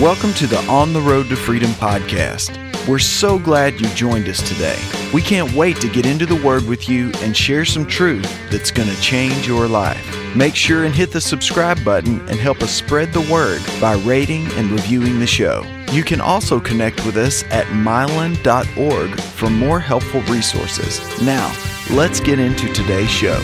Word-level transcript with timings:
Welcome 0.00 0.32
to 0.34 0.46
the 0.46 0.64
On 0.68 0.92
the 0.92 1.00
Road 1.00 1.28
to 1.28 1.34
Freedom 1.34 1.70
podcast. 1.70 2.56
We're 2.86 3.00
so 3.00 3.36
glad 3.36 3.80
you 3.80 3.88
joined 3.96 4.28
us 4.28 4.48
today. 4.48 4.78
We 5.12 5.20
can't 5.20 5.52
wait 5.54 5.80
to 5.80 5.88
get 5.88 6.06
into 6.06 6.24
the 6.24 6.40
Word 6.40 6.68
with 6.68 6.88
you 6.88 7.10
and 7.16 7.36
share 7.36 7.64
some 7.64 7.84
truth 7.84 8.22
that's 8.48 8.70
going 8.70 8.88
to 8.88 9.00
change 9.00 9.48
your 9.48 9.66
life. 9.66 10.36
Make 10.36 10.54
sure 10.54 10.84
and 10.84 10.94
hit 10.94 11.10
the 11.10 11.20
subscribe 11.20 11.84
button 11.84 12.20
and 12.28 12.38
help 12.38 12.62
us 12.62 12.70
spread 12.70 13.12
the 13.12 13.28
word 13.28 13.60
by 13.80 13.94
rating 13.94 14.46
and 14.52 14.70
reviewing 14.70 15.18
the 15.18 15.26
show. 15.26 15.64
You 15.90 16.04
can 16.04 16.20
also 16.20 16.60
connect 16.60 17.04
with 17.04 17.16
us 17.16 17.42
at 17.50 17.66
mylon.org 17.66 19.20
for 19.20 19.50
more 19.50 19.80
helpful 19.80 20.20
resources. 20.32 21.00
Now, 21.20 21.52
let's 21.90 22.20
get 22.20 22.38
into 22.38 22.72
today's 22.72 23.10
show. 23.10 23.42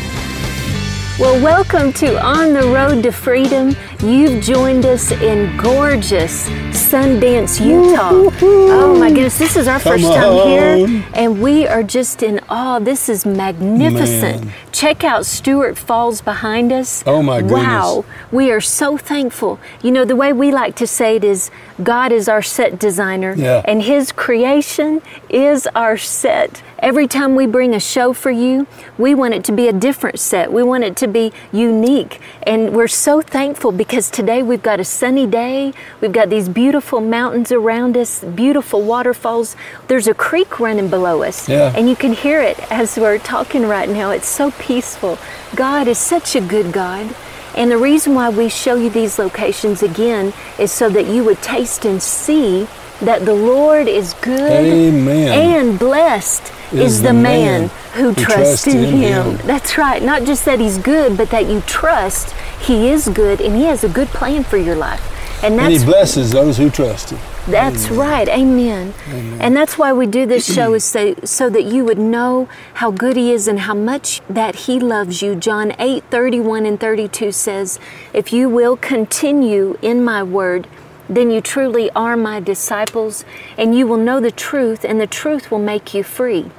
Well, 1.17 1.41
welcome 1.43 1.93
to 1.95 2.21
On 2.25 2.53
the 2.53 2.63
Road 2.63 3.05
to 3.05 3.13
Freedom. 3.13 3.77
You've 4.05 4.43
joined 4.45 4.85
us 4.85 5.13
in 5.13 5.57
gorgeous 5.57 6.47
Sundance, 6.75 7.59
Utah. 7.65 8.11
Oh 8.13 8.95
my 8.99 9.09
goodness, 9.09 9.39
this 9.39 9.57
is 9.57 9.67
our 9.67 9.81
Come 9.81 9.93
first 9.93 10.05
time 10.05 10.33
on. 10.35 10.47
here, 10.89 11.05
and 11.15 11.41
we 11.41 11.67
are 11.67 11.83
just 11.83 12.23
in 12.23 12.39
awe. 12.51 12.79
This 12.81 13.09
is 13.09 13.25
magnificent. 13.25 14.45
Man. 14.45 14.55
Check 14.73 15.05
out 15.05 15.25
Stewart 15.25 15.79
Falls 15.79 16.21
behind 16.21 16.71
us. 16.71 17.03
Oh, 17.07 17.23
my 17.23 17.41
goodness. 17.41 17.63
Wow, 17.63 18.05
we 18.31 18.51
are 18.51 18.61
so 18.61 18.99
thankful. 18.99 19.59
You 19.83 19.91
know, 19.93 20.05
the 20.05 20.17
way 20.17 20.33
we 20.35 20.53
like 20.53 20.75
to 20.77 20.87
say 20.87 21.17
it 21.17 21.25
is 21.25 21.51
God 21.83 22.13
is 22.13 22.29
our 22.29 22.43
set 22.43 22.79
designer, 22.79 23.35
Yeah. 23.35 23.63
and 23.65 23.83
His 23.83 24.13
creation 24.13 25.01
is 25.31 25.67
our 25.75 25.97
set. 25.97 26.63
Every 26.81 27.07
time 27.09 27.35
we 27.35 27.47
bring 27.47 27.73
a 27.75 27.81
show 27.81 28.13
for 28.13 28.31
you, 28.31 28.67
we 28.99 29.15
want 29.15 29.33
it 29.33 29.43
to 29.45 29.53
be 29.53 29.69
a 29.69 29.73
different 29.73 30.19
set. 30.21 30.53
We 30.53 30.63
want 30.63 30.85
it 30.85 30.97
to 30.97 31.07
be 31.09 31.33
unique. 31.51 32.21
And 32.43 32.75
we're 32.75 32.89
so 32.89 33.23
thankful 33.23 33.73
because 33.73 33.94
today 34.03 34.43
we've 34.43 34.63
got 34.63 34.81
a 34.81 34.85
sunny 34.85 35.25
day. 35.27 35.73
We've 36.01 36.13
got 36.13 36.29
these 36.29 36.49
beautiful 36.49 37.01
mountains 37.01 37.53
around 37.53 37.97
us, 37.97 38.25
beautiful 38.25 38.83
waterfalls. 38.83 39.55
There's 39.87 40.09
a 40.09 40.15
creek 40.15 40.59
running 40.59 40.89
below 40.89 41.23
us. 41.23 41.49
Yeah. 41.49 41.73
And 41.77 41.89
you 41.89 41.95
can 41.95 42.13
hear 42.13 42.41
it 42.41 42.59
as 42.73 42.97
we're 42.97 43.19
talking 43.19 43.63
right 43.69 43.89
now. 43.89 44.11
It's 44.11 44.27
so 44.27 44.51
peaceful. 44.53 45.17
God 45.55 45.87
is 45.87 45.99
such 45.99 46.35
a 46.35 46.41
good 46.41 46.73
God. 46.73 47.15
And 47.57 47.71
the 47.71 47.79
reason 47.79 48.15
why 48.15 48.31
we 48.31 48.49
show 48.49 48.75
you 48.75 48.91
these 48.91 49.17
locations 49.17 49.81
again 49.81 50.33
is 50.59 50.73
so 50.73 50.89
that 50.89 51.07
you 51.07 51.23
would 51.23 51.41
taste 51.41 51.85
and 51.85 52.03
see 52.03 52.67
that 53.05 53.25
the 53.25 53.35
Lord 53.35 53.89
is 53.89 54.15
good 54.15 54.51
Amen. 54.51 55.29
and 55.61 55.79
blessed 55.79 56.53
is, 56.73 57.03
the 57.03 57.13
man, 57.13 57.69
who, 57.95 58.13
trusts 58.15 58.67
in 58.67 58.85
him. 58.85 59.37
him. 59.37 59.47
That's 59.47 59.79
right. 59.79 60.03
Not 60.03 60.25
just 60.25 60.45
that 60.45 60.59
he's 60.59 60.79
good, 60.79 61.17
but 61.17 61.31
that 61.31 61.47
you 61.47 61.61
trust 61.63 62.33
he 62.61 62.89
is 62.89 63.09
good 63.09 63.41
and 63.41 63.55
he 63.55 63.65
has 63.65 63.85
a 63.85 63.89
good 63.89 64.09
plan 64.09 64.43
for 64.45 64.57
your 64.57 64.75
life. 64.75 65.03
And 65.45 65.61
And 65.61 65.73
he 65.73 65.85
blesses 65.85 66.33
those 66.33 66.57
who 66.57 66.71
trust 66.71 67.11
him. 67.11 67.19
that's 67.47 67.91
right. 67.91 68.27
Amen. 68.29 68.95
And 69.39 69.55
that's 69.55 69.77
why 69.77 69.93
we 69.93 70.07
do 70.07 70.25
this 70.27 70.53
show 70.53 70.73
is 70.79 70.85
so, 70.85 71.15
so 71.25 71.51
that 71.51 71.65
you 71.65 71.85
would 71.85 71.99
know 71.99 72.49
how 72.75 72.91
good 72.91 73.17
he 73.17 73.31
is 73.31 73.47
and 73.47 73.61
how 73.61 73.75
much 73.75 74.21
that 74.29 74.55
he 74.67 74.81
loves 74.81 75.21
you. 75.23 75.35
John 75.37 75.75
8, 75.79 76.05
31 76.11 76.65
and 76.67 76.81
32 76.81 77.31
says, 77.33 77.79
If 78.15 78.33
you 78.33 78.49
will 78.49 78.77
continue 78.77 79.77
in 79.83 80.03
my 80.03 80.23
word, 80.23 80.67
then 81.09 81.31
you 81.31 81.41
truly 81.41 81.91
are 81.91 82.17
my 82.17 82.41
disciples, 82.41 83.25
and 83.59 83.77
you 83.77 83.87
will 83.87 83.97
know 83.97 84.21
the 84.21 84.31
truth, 84.31 84.85
and 84.85 85.01
the 85.01 85.07
truth 85.07 85.51
will 85.51 85.59
make 85.59 85.95
you 85.95 86.03
free. 86.03 86.51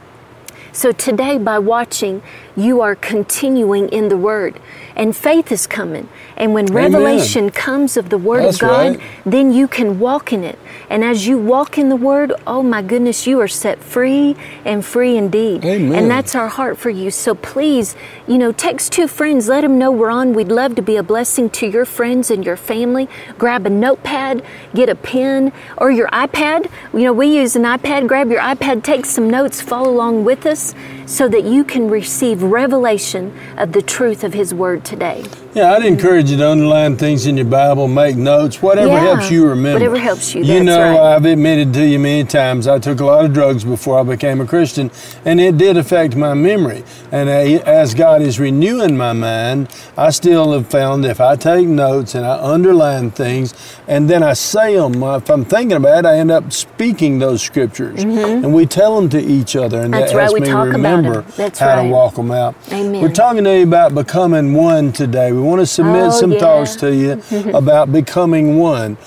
So 0.71 0.91
today, 0.91 1.37
by 1.37 1.59
watching, 1.59 2.21
you 2.55 2.81
are 2.81 2.95
continuing 2.95 3.87
in 3.89 4.09
the 4.09 4.17
Word, 4.17 4.59
and 4.95 5.15
faith 5.15 5.51
is 5.51 5.67
coming. 5.67 6.07
And 6.37 6.53
when 6.53 6.67
revelation 6.67 7.49
comes 7.49 7.97
of 7.97 8.09
the 8.09 8.17
Word 8.17 8.43
That's 8.43 8.57
of 8.57 8.61
God, 8.61 8.97
right. 8.97 9.01
then 9.25 9.53
you 9.53 9.67
can 9.67 9.99
walk 9.99 10.31
in 10.31 10.43
it. 10.43 10.57
And 10.89 11.03
as 11.03 11.27
you 11.27 11.37
walk 11.37 11.77
in 11.77 11.89
the 11.89 11.95
Word, 11.95 12.33
oh 12.47 12.63
my 12.63 12.81
goodness, 12.81 13.27
you 13.27 13.39
are 13.41 13.47
set 13.47 13.79
free 13.79 14.35
and 14.63 14.85
free 14.85 15.17
indeed. 15.17 15.65
Amen. 15.65 15.97
And 15.97 16.11
that's 16.11 16.35
our 16.35 16.47
heart 16.47 16.77
for 16.77 16.89
you. 16.89 17.11
So 17.11 17.35
please, 17.35 17.95
you 18.27 18.37
know, 18.37 18.51
text 18.51 18.91
two 18.91 19.07
friends, 19.07 19.47
let 19.47 19.61
them 19.61 19.77
know 19.77 19.91
we're 19.91 20.09
on. 20.09 20.33
We'd 20.33 20.49
love 20.49 20.75
to 20.75 20.81
be 20.81 20.95
a 20.95 21.03
blessing 21.03 21.49
to 21.51 21.67
your 21.67 21.85
friends 21.85 22.31
and 22.31 22.45
your 22.45 22.57
family. 22.57 23.09
Grab 23.37 23.65
a 23.65 23.69
notepad, 23.69 24.43
get 24.73 24.89
a 24.89 24.95
pen, 24.95 25.51
or 25.77 25.91
your 25.91 26.07
iPad. 26.09 26.69
You 26.93 27.01
know, 27.01 27.13
we 27.13 27.35
use 27.35 27.55
an 27.55 27.63
iPad. 27.63 28.07
Grab 28.07 28.29
your 28.29 28.41
iPad, 28.41 28.83
take 28.83 29.05
some 29.05 29.29
notes, 29.29 29.61
follow 29.61 29.89
along 29.89 30.25
with 30.25 30.45
us 30.45 30.73
so 31.05 31.27
that 31.27 31.43
you 31.43 31.63
can 31.63 31.89
receive 31.89 32.41
revelation 32.43 33.37
of 33.57 33.71
the 33.71 33.81
truth 33.81 34.23
of 34.23 34.33
His 34.33 34.53
Word 34.53 34.83
today. 34.83 35.23
Yeah, 35.55 35.71
I'd 35.71 35.85
encourage 35.85 36.29
you 36.31 36.35
to 36.35 36.49
underline 36.51 36.97
things 36.97 37.27
in 37.27 37.37
your 37.37 37.45
Bible, 37.45 37.87
make 37.87 38.17
notes, 38.17 38.61
whatever 38.61 38.89
Yeah, 38.89 38.99
helps 39.15 39.31
you 39.31 39.47
remember. 39.47 39.79
whatever 39.79 39.97
helps 39.97 40.35
you, 40.35 40.43
You 40.43 40.61
know, 40.65 40.77
right. 40.77 41.15
I've 41.15 41.23
admitted 41.23 41.73
to 41.75 41.87
you 41.87 41.97
many 41.97 42.25
times 42.25 42.67
I 42.67 42.77
took 42.77 42.99
a 42.99 43.05
lot 43.05 43.23
of 43.23 43.31
drugs 43.31 43.63
before 43.63 43.97
I 43.97 44.03
became 44.03 44.41
a 44.41 44.45
Christian, 44.45 44.91
and 45.23 45.39
it 45.39 45.57
did 45.57 45.77
affect 45.77 46.17
my 46.17 46.33
memory. 46.33 46.83
And 47.09 47.29
I- 47.29 47.61
as 47.65 47.93
God 47.93 48.21
is 48.21 48.37
renewing 48.37 48.97
my 48.97 49.13
mind, 49.13 49.69
I 49.97 50.09
still 50.09 50.51
have 50.51 50.67
found 50.67 51.05
if 51.05 51.21
I 51.21 51.37
take 51.37 51.69
notes 51.69 52.15
and 52.15 52.25
I 52.25 52.37
underline 52.37 53.11
things, 53.11 53.53
and 53.87 54.09
then 54.09 54.23
I 54.23 54.33
say 54.33 54.75
them, 54.75 55.01
if 55.03 55.29
I'm 55.29 55.45
thinking 55.45 55.77
about 55.77 55.99
it, 55.99 56.05
I 56.05 56.17
end 56.17 56.31
up 56.31 56.51
speaking 56.51 57.19
those 57.19 57.41
scriptures, 57.41 58.03
and 58.03 58.53
we 58.53 58.65
tell 58.65 58.97
them 58.97 59.07
to 59.07 59.21
each 59.23 59.55
other, 59.55 59.79
and 59.79 59.93
Mm-hmm. 59.93 59.99
That's 60.01 60.11
that 60.11 60.17
right, 60.17 60.23
helps 60.25 60.33
we 60.33 60.47
me 60.47 60.51
remember 60.51 61.23
That's 61.37 61.59
how 61.59 61.77
right. 61.77 61.83
to 61.83 61.89
walk 61.89 62.15
them 62.15 62.31
out. 62.31 62.55
Amen. 62.73 63.01
We're 63.01 63.07
talking 63.07 63.45
to 63.45 63.55
you 63.57 63.63
about 63.63 63.95
becoming 63.95 64.53
one 64.53 64.91
today. 64.91 65.31
We 65.31 65.44
want 65.45 65.61
to 65.61 65.65
submit 65.65 66.03
Oh, 66.05 66.09
some 66.11 66.31
yeah. 66.31 66.39
thoughts 66.39 66.75
to 66.77 66.93
you 66.93 67.21
about 67.53 67.91
becoming 67.91 68.57
one. 68.57 68.97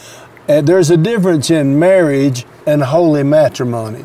Uh, 0.49 0.63
there's 0.63 0.91
a 0.91 0.97
difference 0.97 1.51
in 1.51 1.79
marriage 1.79 2.47
and 2.67 2.83
holy 2.83 3.23
matrimony. 3.23 4.01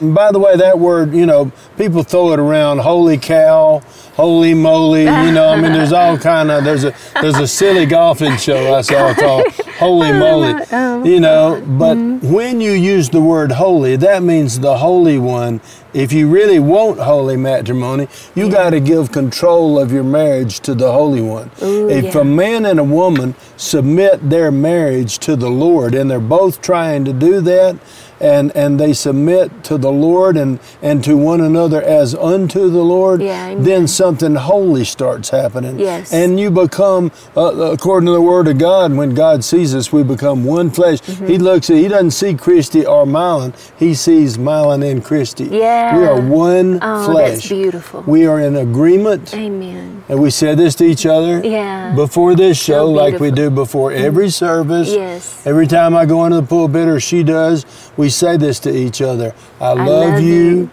And 0.00 0.14
by 0.14 0.32
the 0.32 0.38
way, 0.40 0.56
that 0.56 0.78
word, 0.78 1.14
you 1.14 1.26
know, 1.26 1.52
people 1.76 2.02
throw 2.02 2.32
it 2.32 2.40
around, 2.40 2.78
holy 2.78 3.16
cow, 3.18 3.80
holy 4.14 4.54
moly, 4.54 5.02
you 5.02 5.32
know, 5.32 5.48
I 5.48 5.60
mean, 5.60 5.72
there's 5.72 5.92
all 5.92 6.16
kind 6.32 6.50
of, 6.50 6.64
there's 6.64 6.84
a, 6.84 6.94
there's 7.20 7.36
a 7.36 7.48
silly 7.48 7.84
golfing 7.84 8.36
show 8.36 8.74
I 8.74 8.80
saw 8.82 9.12
called 9.14 9.52
Holy 9.78 10.10
oh, 10.10 10.18
Moly, 10.18 10.64
oh. 10.72 11.04
you 11.04 11.18
know, 11.18 11.62
but 11.66 11.96
mm-hmm. 11.96 12.32
when 12.32 12.60
you 12.60 12.72
use 12.72 13.10
the 13.10 13.20
word 13.20 13.52
holy, 13.52 13.96
that 13.96 14.22
means 14.22 14.60
the 14.60 14.78
Holy 14.78 15.18
One. 15.18 15.60
If 15.92 16.12
you 16.12 16.28
really 16.28 16.58
want 16.58 16.98
holy 16.98 17.36
matrimony, 17.36 18.08
you 18.34 18.50
got 18.50 18.70
to 18.70 18.80
give 18.80 19.12
control 19.12 19.78
of 19.78 19.92
your 19.92 20.02
marriage 20.02 20.58
to 20.60 20.74
the 20.74 20.90
Holy 20.90 21.20
One. 21.20 21.50
Ooh, 21.62 21.88
if 21.88 22.14
yeah. 22.14 22.20
a 22.20 22.24
man 22.24 22.66
and 22.66 22.80
a 22.80 22.84
woman 22.84 23.34
submit 23.56 24.28
their 24.28 24.50
marriage 24.50 25.18
to 25.18 25.36
the 25.36 25.50
Lord 25.50 25.94
and 25.94 26.10
they're 26.10 26.18
both 26.18 26.60
trying 26.60 27.04
to 27.04 27.12
do 27.12 27.40
that 27.42 27.78
and, 28.20 28.54
and 28.56 28.78
they 28.78 28.92
submit 28.92 29.64
to 29.64 29.78
the 29.78 29.90
Lord 29.90 30.36
and, 30.36 30.58
and 30.82 31.02
to 31.04 31.16
one 31.16 31.40
another 31.40 31.82
as 31.82 32.14
unto 32.14 32.70
the 32.70 32.82
Lord, 32.82 33.22
Yeah, 33.22 33.54
then 33.56 33.86
something 33.88 34.34
holy 34.34 34.84
starts 34.84 35.30
happening. 35.30 35.78
Yes. 35.78 36.12
And 36.12 36.38
you 36.38 36.50
become, 36.50 37.10
uh, 37.36 37.72
according 37.72 38.06
to 38.06 38.12
the 38.12 38.20
Word 38.20 38.48
of 38.48 38.58
God, 38.58 38.92
when 38.92 39.14
God 39.14 39.44
sees 39.44 39.74
us, 39.74 39.92
we 39.92 40.02
become 40.02 40.44
one 40.44 40.70
flesh. 40.70 41.00
Mm-hmm. 41.00 41.26
He 41.26 41.38
looks 41.38 41.70
at, 41.70 41.76
He 41.76 41.88
doesn't 41.88 42.12
see 42.12 42.34
Christy 42.34 42.86
or 42.86 43.04
Mylon, 43.04 43.54
He 43.78 43.94
sees 43.94 44.36
Mylon 44.38 44.88
and 44.88 45.04
Christy. 45.04 45.44
Yeah. 45.44 45.96
We 45.98 46.04
are 46.06 46.20
one 46.20 46.78
Oh, 46.82 47.04
flesh. 47.06 47.30
that's 47.32 47.48
beautiful. 47.48 48.02
We 48.06 48.26
are 48.26 48.40
in 48.40 48.56
agreement. 48.56 49.34
Amen. 49.34 50.04
And 50.08 50.20
we 50.20 50.30
said 50.30 50.58
this 50.58 50.74
to 50.76 50.84
each 50.84 51.06
other 51.06 51.40
Yeah. 51.44 51.94
before 51.94 52.34
this 52.34 52.58
show, 52.62 52.90
like 52.90 53.20
we 53.20 53.30
do 53.30 53.50
before 53.50 53.92
every 53.92 54.30
service. 54.30 54.90
Yes. 54.92 55.46
Every 55.46 55.66
time 55.66 55.96
I 55.96 56.04
go 56.06 56.24
into 56.26 56.40
the 56.40 56.46
pulpit 56.46 56.88
or 56.88 57.00
she 57.00 57.22
does, 57.22 57.64
we 57.96 58.08
say 58.08 58.36
this 58.36 58.58
to 58.60 58.74
each 58.74 59.00
other 59.00 59.34
I, 59.60 59.72
love, 59.72 59.86
love 59.86 60.22
you. 60.22 60.34
you. 60.34 60.70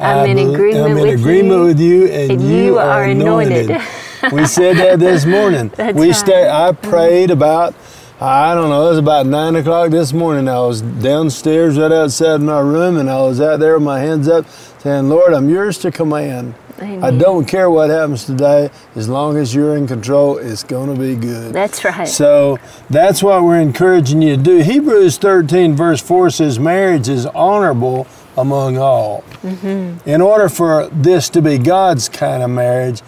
I'm 0.00 0.30
in 0.30 0.38
agreement 0.54 0.84
I'm 0.84 0.96
in 0.96 1.02
with 1.02 1.20
agreement 1.20 1.60
you, 1.60 1.64
with 1.64 1.80
you, 1.80 2.06
and, 2.06 2.30
and 2.32 2.42
you, 2.42 2.56
you 2.56 2.78
are 2.78 2.88
are 2.88 3.04
anointed. 3.04 3.70
anointed. 3.70 3.88
we 4.32 4.46
said 4.46 4.76
that 4.76 4.98
this 4.98 5.26
morning. 5.26 5.68
That's 5.74 5.96
we 5.96 6.08
right. 6.08 6.16
stay. 6.16 6.48
I 6.48 6.70
mm-hmm. 6.70 6.90
prayed 6.90 7.30
about. 7.30 7.74
I 8.20 8.54
don't 8.54 8.68
know. 8.68 8.86
It 8.86 8.90
was 8.90 8.98
about 8.98 9.26
nine 9.26 9.56
o'clock 9.56 9.90
this 9.90 10.12
morning. 10.12 10.46
I 10.46 10.58
was 10.60 10.82
downstairs, 10.82 11.78
right 11.78 11.90
outside 11.90 12.42
my 12.42 12.60
room, 12.60 12.98
and 12.98 13.08
I 13.08 13.20
was 13.22 13.40
out 13.40 13.60
there 13.60 13.74
with 13.74 13.82
my 13.82 13.98
hands 13.98 14.28
up, 14.28 14.46
saying, 14.78 15.08
"Lord, 15.08 15.32
I'm 15.32 15.48
yours 15.48 15.78
to 15.78 15.90
command. 15.90 16.54
I 16.80 17.10
don't 17.10 17.46
care 17.46 17.70
what 17.70 17.90
happens 17.90 18.24
today, 18.24 18.70
as 18.96 19.08
long 19.08 19.36
as 19.36 19.54
you're 19.54 19.76
in 19.76 19.86
control. 19.86 20.38
It's 20.38 20.64
going 20.64 20.94
to 20.94 21.00
be 21.00 21.14
good." 21.14 21.52
That's 21.52 21.84
right. 21.84 22.08
So 22.08 22.58
that's 22.88 23.22
what 23.22 23.42
we're 23.42 23.60
encouraging 23.60 24.22
you 24.22 24.36
to 24.36 24.42
do. 24.42 24.58
Hebrews 24.58 25.18
13, 25.18 25.74
verse 25.74 26.00
4 26.00 26.30
says, 26.30 26.58
Marriage 26.58 27.08
is 27.08 27.26
honorable 27.26 28.06
among 28.36 28.78
all. 28.78 29.22
Mm-hmm. 29.42 30.08
In 30.08 30.20
order 30.20 30.48
for 30.48 30.88
this 30.88 31.28
to 31.30 31.42
be 31.42 31.58
God's 31.58 32.08
kind 32.08 32.42
of 32.42 32.50
marriage, 32.50 33.02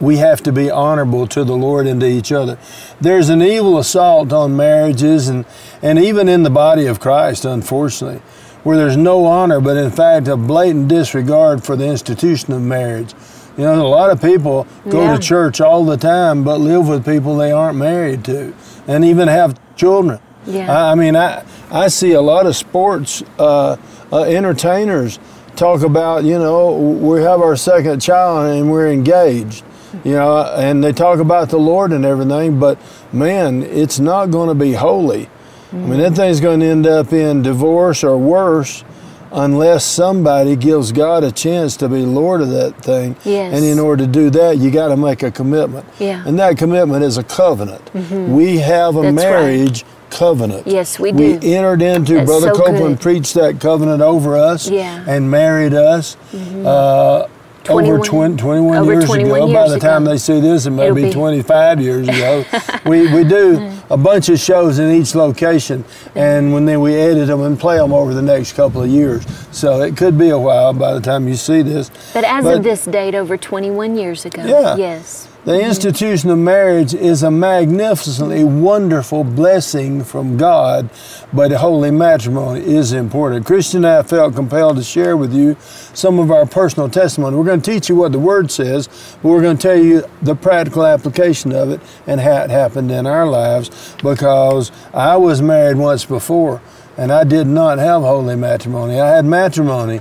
we 0.00 0.16
have 0.18 0.42
to 0.44 0.52
be 0.52 0.70
honorable 0.70 1.26
to 1.28 1.44
the 1.44 1.56
Lord 1.56 1.86
and 1.86 2.00
to 2.00 2.06
each 2.06 2.32
other. 2.32 2.58
There's 3.00 3.28
an 3.28 3.42
evil 3.42 3.78
assault 3.78 4.32
on 4.32 4.56
marriages 4.56 5.28
and, 5.28 5.44
and 5.82 5.98
even 5.98 6.28
in 6.28 6.42
the 6.42 6.50
body 6.50 6.86
of 6.86 7.00
Christ, 7.00 7.44
unfortunately, 7.44 8.22
where 8.66 8.76
there's 8.76 8.96
no 8.96 9.24
honor, 9.24 9.60
but 9.60 9.76
in 9.76 9.92
fact, 9.92 10.26
a 10.26 10.36
blatant 10.36 10.88
disregard 10.88 11.62
for 11.62 11.76
the 11.76 11.86
institution 11.86 12.52
of 12.52 12.60
marriage. 12.60 13.14
You 13.56 13.62
know, 13.62 13.86
a 13.86 13.86
lot 13.86 14.10
of 14.10 14.20
people 14.20 14.66
go 14.88 15.02
Yeah. 15.02 15.12
to 15.14 15.18
church 15.22 15.60
all 15.60 15.84
the 15.84 15.96
time, 15.96 16.42
but 16.42 16.58
live 16.58 16.88
with 16.88 17.04
people 17.06 17.36
they 17.36 17.52
aren't 17.52 17.78
married 17.78 18.24
to, 18.24 18.52
and 18.88 19.04
even 19.04 19.28
have 19.28 19.54
children 19.76 20.18
Yeah. 20.46 20.66
I, 20.72 20.90
I 20.92 20.94
mean, 20.96 21.14
I 21.16 21.42
I 21.70 21.86
see 21.88 22.12
a 22.12 22.20
lot 22.20 22.46
of 22.46 22.56
sports 22.56 23.22
uh, 23.38 23.76
uh, 24.12 24.22
entertainers 24.22 25.18
talk 25.54 25.82
about, 25.82 26.24
you 26.24 26.38
know, 26.38 26.72
we 26.72 27.22
have 27.22 27.40
our 27.40 27.56
second 27.56 28.00
child 28.00 28.46
and 28.50 28.70
we're 28.70 28.88
engaged, 28.88 29.62
you 30.04 30.12
know, 30.12 30.42
and 30.56 30.82
they 30.84 30.92
talk 30.92 31.18
about 31.20 31.48
the 31.50 31.58
Lord 31.58 31.92
and 31.92 32.04
everything, 32.04 32.58
but 32.58 32.78
man, 33.12 33.62
it's 33.62 33.98
not 34.00 34.26
going 34.32 34.48
to 34.48 34.54
be 34.54 34.72
holy. 34.74 35.28
I 35.72 35.76
mean, 35.76 35.98
that 35.98 36.14
thing's 36.14 36.40
going 36.40 36.60
to 36.60 36.66
end 36.66 36.86
up 36.86 37.12
in 37.12 37.42
divorce 37.42 38.04
or 38.04 38.16
worse 38.16 38.84
unless 39.32 39.84
somebody 39.84 40.54
gives 40.56 40.92
God 40.92 41.24
a 41.24 41.32
chance 41.32 41.76
to 41.78 41.88
be 41.88 42.06
Lord 42.06 42.40
of 42.40 42.50
that 42.50 42.76
thing. 42.82 43.16
Yes. 43.24 43.54
And 43.54 43.64
in 43.64 43.78
order 43.78 44.06
to 44.06 44.10
do 44.10 44.30
that, 44.30 44.58
you 44.58 44.70
got 44.70 44.88
to 44.88 44.96
make 44.96 45.22
a 45.22 45.30
commitment. 45.30 45.84
Yeah. 45.98 46.22
And 46.26 46.38
that 46.38 46.56
commitment 46.56 47.02
is 47.04 47.16
a 47.18 47.24
covenant. 47.24 47.92
We 47.94 48.58
have 48.58 48.96
a 48.96 49.02
That's 49.02 49.06
right. 49.06 49.14
marriage 49.14 49.84
covenant. 50.10 50.66
Yes, 50.66 50.98
we 51.00 51.10
do. 51.10 51.18
We 51.38 51.54
entered 51.54 51.82
into, 51.82 52.14
That's 52.14 52.26
Brother 52.26 52.54
so 52.54 52.54
Copeland 52.54 52.96
good. 52.96 53.00
preached 53.00 53.34
that 53.34 53.60
covenant 53.60 54.00
over 54.00 54.36
us 54.36 54.68
Yeah. 54.70 55.00
Mm-hmm. 55.00 55.10
and 55.10 55.30
married 55.30 55.74
us. 55.74 56.16
Uh, 56.32 57.28
over 57.68 57.98
21 57.98 58.36
20, 58.36 58.42
21 58.42 58.76
over 58.78 58.92
years 58.92 59.04
21 59.04 59.30
ago. 59.30 59.46
By 59.52 59.60
years 59.60 59.72
the 59.72 59.78
time 59.78 60.02
ago. 60.02 60.12
they 60.12 60.18
see 60.18 60.40
this, 60.40 60.66
it 60.66 60.70
may 60.70 60.90
be, 60.90 61.04
be- 61.04 61.12
25 61.12 61.80
years 61.80 62.08
ago. 62.08 62.44
we, 62.86 63.12
we 63.12 63.24
do 63.24 63.58
hmm. 63.58 63.92
a 63.92 63.96
bunch 63.96 64.28
of 64.28 64.38
shows 64.38 64.78
in 64.78 64.90
each 64.90 65.14
location, 65.14 65.84
and 66.14 66.52
when 66.52 66.66
then 66.66 66.80
we 66.80 66.94
edit 66.94 67.28
them 67.28 67.42
and 67.42 67.58
play 67.58 67.76
them 67.76 67.92
over 67.92 68.14
the 68.14 68.22
next 68.22 68.52
couple 68.54 68.82
of 68.82 68.88
years. 68.88 69.26
So 69.50 69.82
it 69.82 69.96
could 69.96 70.18
be 70.18 70.30
a 70.30 70.38
while 70.38 70.72
by 70.72 70.94
the 70.94 71.00
time 71.00 71.28
you 71.28 71.34
see 71.34 71.62
this. 71.62 71.90
But 72.12 72.24
as 72.24 72.44
But- 72.44 72.58
of 72.58 72.64
this 72.64 72.84
date, 72.84 73.14
over 73.14 73.36
21 73.36 73.96
years 73.96 74.24
ago. 74.24 74.44
Yeah. 74.44 74.76
Yes. 74.76 75.28
The 75.46 75.60
institution 75.60 76.28
of 76.30 76.38
marriage 76.38 76.92
is 76.92 77.22
a 77.22 77.30
magnificently 77.30 78.42
wonderful 78.42 79.22
blessing 79.22 80.02
from 80.02 80.36
God, 80.36 80.90
but 81.32 81.52
holy 81.52 81.92
matrimony 81.92 82.62
is 82.62 82.92
important. 82.92 83.46
Christian 83.46 83.84
and 83.84 83.94
I 83.94 84.02
felt 84.02 84.34
compelled 84.34 84.76
to 84.78 84.82
share 84.82 85.16
with 85.16 85.32
you 85.32 85.56
some 85.94 86.18
of 86.18 86.32
our 86.32 86.46
personal 86.46 86.88
testimony. 86.88 87.36
We're 87.36 87.44
going 87.44 87.62
to 87.62 87.70
teach 87.70 87.88
you 87.88 87.94
what 87.94 88.10
the 88.10 88.18
Word 88.18 88.50
says, 88.50 88.88
but 89.22 89.28
we're 89.28 89.40
going 89.40 89.56
to 89.56 89.62
tell 89.62 89.78
you 89.78 90.02
the 90.20 90.34
practical 90.34 90.84
application 90.84 91.52
of 91.52 91.70
it 91.70 91.80
and 92.08 92.20
how 92.20 92.42
it 92.42 92.50
happened 92.50 92.90
in 92.90 93.06
our 93.06 93.24
lives 93.24 93.94
because 94.02 94.72
I 94.92 95.14
was 95.14 95.40
married 95.40 95.76
once 95.76 96.04
before 96.04 96.60
and 96.96 97.12
I 97.12 97.22
did 97.22 97.46
not 97.46 97.78
have 97.78 98.02
holy 98.02 98.34
matrimony. 98.34 98.98
I 98.98 99.10
had 99.10 99.24
matrimony, 99.24 100.00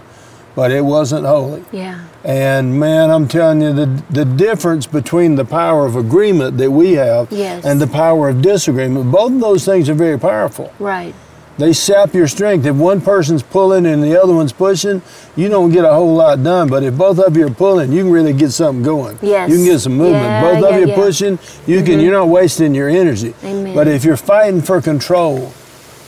but 0.56 0.72
it 0.72 0.82
wasn't 0.82 1.28
holy. 1.28 1.64
Yeah. 1.72 2.04
And 2.26 2.80
man, 2.80 3.12
I'm 3.12 3.28
telling 3.28 3.62
you, 3.62 3.72
the, 3.72 3.86
the 4.10 4.26
difference 4.26 4.88
between 4.88 5.36
the 5.36 5.46
power 5.46 5.86
of 5.86 5.96
agreement 5.96 6.58
that 6.58 6.72
we 6.72 6.94
have 6.94 7.32
Yes. 7.32 7.64
and 7.64 7.80
the 7.80 7.86
power 7.86 8.30
of 8.30 8.42
disagreement, 8.42 9.12
both 9.12 9.32
of 9.32 9.40
those 9.40 9.64
things 9.64 9.90
are 9.90 9.94
very 9.94 10.18
powerful. 10.18 10.74
Right. 10.80 11.14
They 11.60 11.72
sap 11.72 12.16
your 12.16 12.28
strength. 12.28 12.66
If 12.66 12.76
one 12.76 13.00
person's 13.00 13.44
pulling 13.44 13.86
and 13.86 14.04
the 14.04 14.22
other 14.22 14.34
one's 14.34 14.52
pushing, 14.52 15.04
you 15.36 15.50
don't 15.50 15.72
get 15.72 15.86
a 15.86 15.94
whole 15.94 16.16
lot 16.16 16.44
done. 16.44 16.68
But 16.68 16.82
if 16.84 16.98
both 16.98 17.20
of 17.20 17.38
you 17.38 17.46
are 17.46 17.52
pulling, 17.52 17.92
you 17.94 18.04
can 18.04 18.12
really 18.12 18.34
get 18.34 18.52
something 18.52 18.84
going. 18.84 19.20
Yes. 19.22 19.50
You 19.50 19.58
can 19.58 19.66
get 19.66 19.80
some 19.80 19.94
movement. 19.96 20.24
Yeah, 20.26 20.42
both 20.42 20.64
of 20.66 20.72
yeah, 20.72 20.80
you 20.80 20.88
yeah. 20.88 20.94
Mm-hmm. 20.94 21.02
pushing, 21.02 21.40
you 21.68 21.84
can. 21.84 22.00
You're 22.02 22.12
not 22.12 22.28
wasting 22.28 22.76
your 22.76 22.90
energy. 22.90 23.36
Amen. 23.44 23.74
But 23.74 23.88
if 23.88 24.04
you're 24.04 24.18
fighting 24.18 24.64
for 24.64 24.82
control, 24.82 25.54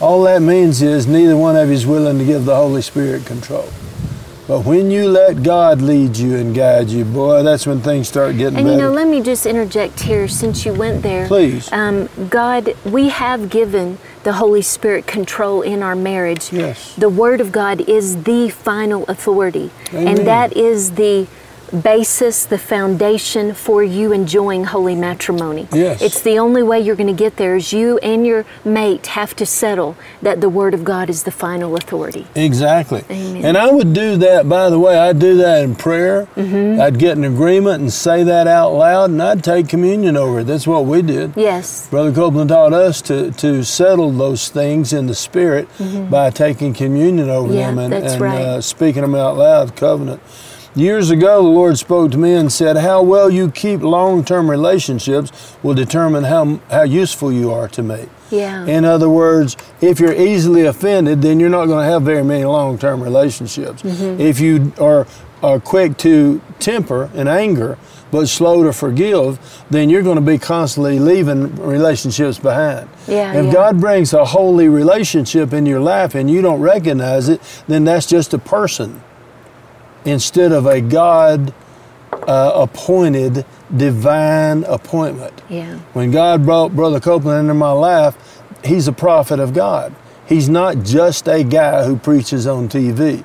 all 0.02 0.24
that 0.24 0.42
means 0.42 0.82
is 0.82 1.08
neither 1.08 1.38
one 1.38 1.56
of 1.56 1.70
you 1.70 1.76
is 1.76 1.86
willing 1.86 2.18
to 2.20 2.26
give 2.26 2.44
the 2.44 2.56
Holy 2.56 2.82
Spirit 2.82 3.26
control. 3.26 3.70
But 4.48 4.62
when 4.62 4.90
you 4.90 5.10
let 5.10 5.44
God 5.44 5.82
lead 5.82 6.16
you 6.16 6.38
and 6.38 6.56
guide 6.56 6.90
you, 6.90 7.04
boy, 7.04 7.44
that's 7.44 7.68
when 7.68 7.82
things 7.82 8.08
start 8.08 8.38
getting 8.38 8.58
And 8.60 8.66
better. 8.66 8.72
you 8.72 8.78
know, 8.78 8.92
let 8.92 9.08
me 9.10 9.22
just 9.22 9.46
interject 9.46 10.00
here 10.00 10.30
since 10.30 10.66
you 10.66 10.74
went 10.74 11.04
there. 11.04 11.28
Please. 11.28 11.70
Um, 11.74 12.08
God, 12.30 12.74
we 12.86 13.10
have 13.10 13.50
given 13.50 13.98
the 14.24 14.34
Holy 14.34 14.62
Spirit 14.62 15.06
control 15.06 15.62
in 15.62 15.84
our 15.84 15.96
marriage. 15.98 16.54
Yes. 16.54 16.96
The 16.96 17.10
Word 17.10 17.42
of 17.42 17.52
God 17.52 17.82
is 17.90 18.24
the 18.24 18.48
final 18.50 19.04
authority. 19.10 19.70
Amen. 19.90 20.08
And 20.08 20.28
that 20.28 20.56
is 20.56 20.92
the 20.92 21.28
basis, 21.82 22.46
the 22.46 22.58
foundation 22.58 23.54
for 23.54 23.84
you 23.84 24.12
enjoying 24.12 24.66
holy 24.66 24.96
matrimony. 24.96 25.68
Yes. 25.74 26.02
It's 26.02 26.22
the 26.22 26.38
only 26.38 26.62
way 26.62 26.80
you're 26.80 26.96
going 26.96 27.16
to 27.16 27.24
get 27.24 27.38
there 27.38 27.56
is 27.56 27.74
you 27.74 27.98
and 28.00 28.26
your 28.26 28.46
mate 28.64 29.08
have 29.08 29.36
to 29.38 29.46
settle 29.46 29.96
that 30.22 30.40
the 30.42 30.50
Word 30.50 30.74
of 30.74 30.84
God 30.84 31.10
is 31.10 31.24
the 31.24 31.32
final 31.32 31.76
authority. 31.76 32.28
Exactly. 32.36 33.04
Amen. 33.10 33.44
And 33.44 33.58
I 33.58 33.72
would 33.72 33.94
do 33.94 34.18
that, 34.18 34.48
by 34.48 34.70
the 34.70 34.80
way, 34.80 34.98
I'd 34.98 35.20
do 35.20 35.38
that 35.38 35.64
in 35.64 35.76
prayer. 35.76 36.28
Mm-hmm. 36.36 36.80
I'd 36.80 37.00
get 37.00 37.18
an 37.18 37.24
agreement 37.24 37.82
and 37.82 37.92
say 37.92 38.24
that 38.24 38.46
out 38.48 38.74
loud, 38.74 39.10
and 39.10 39.22
I'd 39.22 39.44
take 39.44 39.68
communion 39.68 40.16
over 40.16 40.42
it. 40.42 40.44
That's 40.44 40.68
what 40.68 40.86
we 40.86 41.02
did. 41.02 41.34
Yes. 41.36 41.90
Brother 41.90 42.14
Copeland 42.14 42.50
taught 42.50 42.74
us 42.74 43.02
to, 43.04 43.32
to 43.32 43.64
settle 43.64 44.12
those 44.12 44.50
things 44.50 44.94
in 44.94 45.08
the 45.08 45.16
spirit 45.16 45.68
by 46.10 46.30
taking 46.30 46.74
communion 46.74 47.30
over 47.30 47.48
Mm-hmm. 47.48 47.58
Yeah, 47.58 47.68
them 47.72 47.80
and, 47.80 47.94
and 47.94 48.22
right. 48.22 48.42
uh, 48.42 48.62
speaking 48.62 49.04
them 49.04 49.16
out 49.16 49.38
loud, 49.38 49.76
covenant. 49.76 50.22
Years 50.78 51.10
ago, 51.10 51.42
the 51.42 51.50
Lord 51.50 51.80
spoke 51.80 52.12
to 52.12 52.20
me 52.20 52.36
and 52.36 52.54
said, 52.54 52.78
How 52.78 53.02
well 53.02 53.32
you 53.32 53.50
keep 53.50 53.82
long 53.82 54.24
term 54.24 54.48
relationships 54.48 55.58
will 55.64 55.74
determine 55.74 56.26
how, 56.26 56.60
how 56.70 56.84
useful 56.84 57.32
you 57.34 57.52
are 57.52 57.68
to 57.70 57.82
me. 57.82 58.08
Yeah. 58.30 58.64
In 58.68 58.86
other 58.86 59.10
words, 59.10 59.58
if 59.82 60.00
you're 60.00 60.14
easily 60.14 60.68
offended, 60.68 61.24
then 61.24 61.40
you're 61.40 61.50
not 61.50 61.66
going 61.66 61.84
to 61.84 61.92
have 61.92 62.04
very 62.04 62.24
many 62.24 62.46
long 62.46 62.78
term 62.78 63.02
relationships. 63.02 63.82
Mm-hmm. 63.82 64.22
If 64.22 64.40
you 64.40 64.72
are, 64.80 65.08
are 65.42 65.60
quick 65.60 65.98
to 65.98 66.44
temper 66.60 67.10
and 67.16 67.28
anger, 67.28 67.80
but 68.12 68.28
slow 68.28 68.62
to 68.62 68.72
forgive, 68.72 69.40
then 69.72 69.90
you're 69.90 70.04
going 70.04 70.18
to 70.18 70.22
be 70.22 70.38
constantly 70.38 71.00
leaving 71.00 71.56
relationships 71.56 72.38
behind. 72.38 72.88
Yeah, 73.08 73.34
if 73.34 73.46
yeah. 73.46 73.52
God 73.52 73.82
brings 73.82 74.14
a 74.14 74.26
holy 74.26 74.70
relationship 74.70 75.54
in 75.54 75.66
your 75.66 75.80
life 75.80 76.14
and 76.14 76.30
you 76.30 76.44
don't 76.44 76.62
recognize 76.62 77.30
it, 77.30 77.42
then 77.68 77.84
that's 77.84 78.06
just 78.06 78.32
a 78.36 78.38
person 78.38 79.02
instead 80.08 80.52
of 80.52 80.66
a 80.66 80.82
God 80.82 81.54
uh, 82.14 82.52
appointed 82.56 83.46
divine 83.76 84.64
appointment. 84.64 85.42
Yeah. 85.50 85.78
When 85.94 86.12
God 86.12 86.46
brought 86.46 86.76
Brother 86.76 87.00
Copeland 87.00 87.42
into 87.42 87.54
my 87.54 87.72
life, 87.72 88.42
he's 88.64 88.88
a 88.88 88.94
prophet 88.94 89.40
of 89.40 89.54
God. 89.54 89.94
He's 90.28 90.50
not 90.50 90.84
just 90.84 91.28
a 91.28 91.44
guy 91.44 91.86
who 91.86 91.98
preaches 91.98 92.48
on 92.48 92.68
TV. 92.68 93.24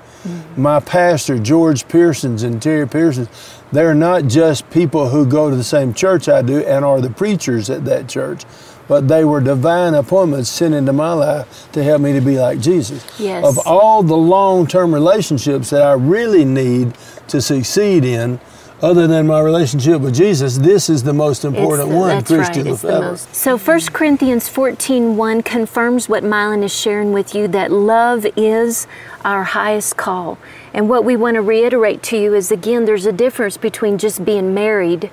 My 0.57 0.79
pastor, 0.79 1.37
George 1.37 1.89
Pearsons 1.89 2.45
and 2.45 2.61
Terri 2.61 2.89
Pearsons, 2.89 3.29
they're 3.73 3.95
not 3.95 4.27
just 4.27 4.71
people 4.71 5.09
who 5.09 5.27
go 5.27 5.51
to 5.51 5.57
the 5.57 5.65
same 5.65 5.95
church 5.95 6.29
I 6.29 6.43
do 6.43 6.61
and 6.61 6.85
are 6.85 7.01
the 7.01 7.11
preachers 7.11 7.69
at 7.71 7.85
that 7.87 8.09
church, 8.09 8.45
but 8.93 9.09
they 9.09 9.25
were 9.25 9.41
divine 9.41 9.95
appointments 9.95 10.51
sent 10.51 10.75
into 10.75 10.93
my 10.93 11.15
life 11.15 11.67
to 11.73 11.83
help 11.83 12.03
me 12.03 12.13
to 12.13 12.21
be 12.21 12.39
like 12.39 12.61
Jesus. 12.61 13.03
Yes. 13.19 13.43
Of 13.43 13.67
all 13.67 14.03
the 14.03 14.15
long 14.15 14.67
term 14.67 14.93
relationships 14.93 15.71
that 15.71 15.81
I 15.81 15.95
really 15.95 16.45
need 16.45 16.93
to 17.29 17.41
succeed 17.41 18.05
in, 18.05 18.39
other 18.83 19.07
than 19.07 19.27
my 19.27 19.41
relationship 19.41 20.03
with 20.03 20.15
Jesus, 20.15 20.59
this 20.59 20.91
is 20.91 21.05
the 21.05 21.15
most 21.15 21.47
important 21.47 21.89
the- 21.89 21.97
one, 21.97 22.23
Christian 22.23 22.65
right, 22.65 22.73
it's 22.75 22.83
the 22.83 22.89
LeFevre. 22.89 23.01
most. 23.01 23.35
So 23.35 23.57
1 23.57 23.81
Corinthians 23.95 24.47
14.1 24.51 25.43
confirms 25.43 26.11
what 26.11 26.23
Mylon 26.23 26.63
is 26.63 26.75
sharing 26.79 27.15
with 27.15 27.35
you, 27.35 27.49
that 27.49 27.73
love 27.73 28.27
is 28.37 28.87
our 29.25 29.45
highest 29.45 29.97
call. 29.97 30.37
And 30.75 30.87
what 30.91 31.03
we 31.03 31.17
want 31.17 31.37
to 31.37 31.41
reiterate 31.41 32.03
to 32.11 32.19
you 32.19 32.35
is, 32.35 32.53
again, 32.53 32.85
there's 32.85 33.07
a 33.07 33.13
difference 33.13 33.57
between 33.57 33.97
just 33.97 34.23
being 34.23 34.53
married 34.53 35.11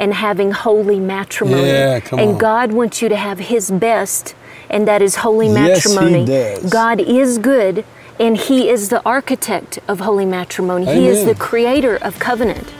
and 0.00 0.14
having 0.14 0.50
holy 0.50 0.98
matrimony. 0.98 1.68
Yeah, 1.68 2.00
come 2.00 2.18
and 2.18 2.30
on. 2.30 2.38
God 2.38 2.72
wants 2.72 3.02
you 3.02 3.08
to 3.10 3.16
have 3.16 3.38
His 3.38 3.70
best, 3.70 4.34
and 4.70 4.88
that 4.88 5.02
is 5.02 5.16
holy 5.16 5.46
Yes, 5.48 5.84
He 5.84 5.94
matrimony. 5.94 6.24
does. 6.24 6.72
God 6.72 7.00
is 7.00 7.36
good, 7.38 7.84
and 8.18 8.36
He 8.36 8.70
is 8.70 8.88
the 8.88 9.02
architect 9.04 9.78
of 9.86 10.00
holy 10.00 10.24
matrimony. 10.24 10.86
He 10.86 11.06
is 11.06 11.26
the 11.26 11.34
creator 11.34 11.96
of 11.96 12.18
covenant. 12.18 12.72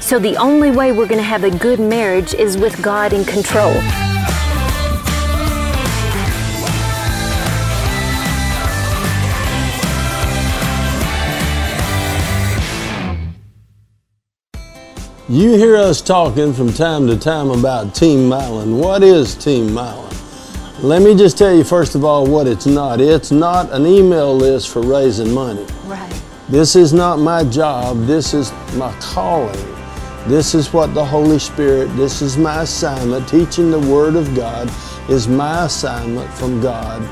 So 0.00 0.18
the 0.18 0.36
only 0.36 0.70
way 0.70 0.92
we're 0.92 1.08
going 1.08 1.18
to 1.18 1.32
have 1.36 1.44
a 1.44 1.50
good 1.50 1.80
marriage 1.80 2.34
is 2.34 2.56
with 2.58 2.80
God 2.82 3.12
in 3.14 3.24
control. 3.24 3.72
You 15.30 15.52
hear 15.52 15.76
us 15.76 16.00
talking 16.00 16.52
from 16.52 16.72
time 16.72 17.06
to 17.06 17.16
time 17.16 17.50
about 17.50 17.94
Team 17.94 18.28
Mylon. 18.28 18.76
What 18.76 19.04
is 19.04 19.36
Team 19.36 19.68
Mylon? 19.68 20.12
Let 20.82 21.02
me 21.02 21.14
just 21.14 21.38
tell 21.38 21.54
you 21.54 21.62
first 21.62 21.94
of 21.94 22.04
all 22.04 22.26
what 22.26 22.48
it's 22.48 22.66
not. 22.66 23.00
It's 23.00 23.30
not 23.30 23.70
an 23.70 23.86
email 23.86 24.36
list 24.36 24.70
for 24.70 24.82
raising 24.82 25.32
money. 25.32 25.64
Right. 25.84 26.20
This 26.48 26.74
is 26.74 26.92
not 26.92 27.20
my 27.20 27.44
job. 27.44 28.06
This 28.06 28.34
is 28.34 28.50
my 28.74 28.92
calling. 28.98 29.54
This 30.26 30.52
is 30.52 30.72
what 30.72 30.94
the 30.94 31.04
Holy 31.04 31.38
Spirit, 31.38 31.96
this 31.96 32.22
is 32.22 32.36
my 32.36 32.62
assignment. 32.62 33.28
Teaching 33.28 33.70
the 33.70 33.78
Word 33.78 34.16
of 34.16 34.34
God 34.34 34.68
is 35.08 35.28
my 35.28 35.66
assignment 35.66 36.28
from 36.34 36.60
God. 36.60 37.02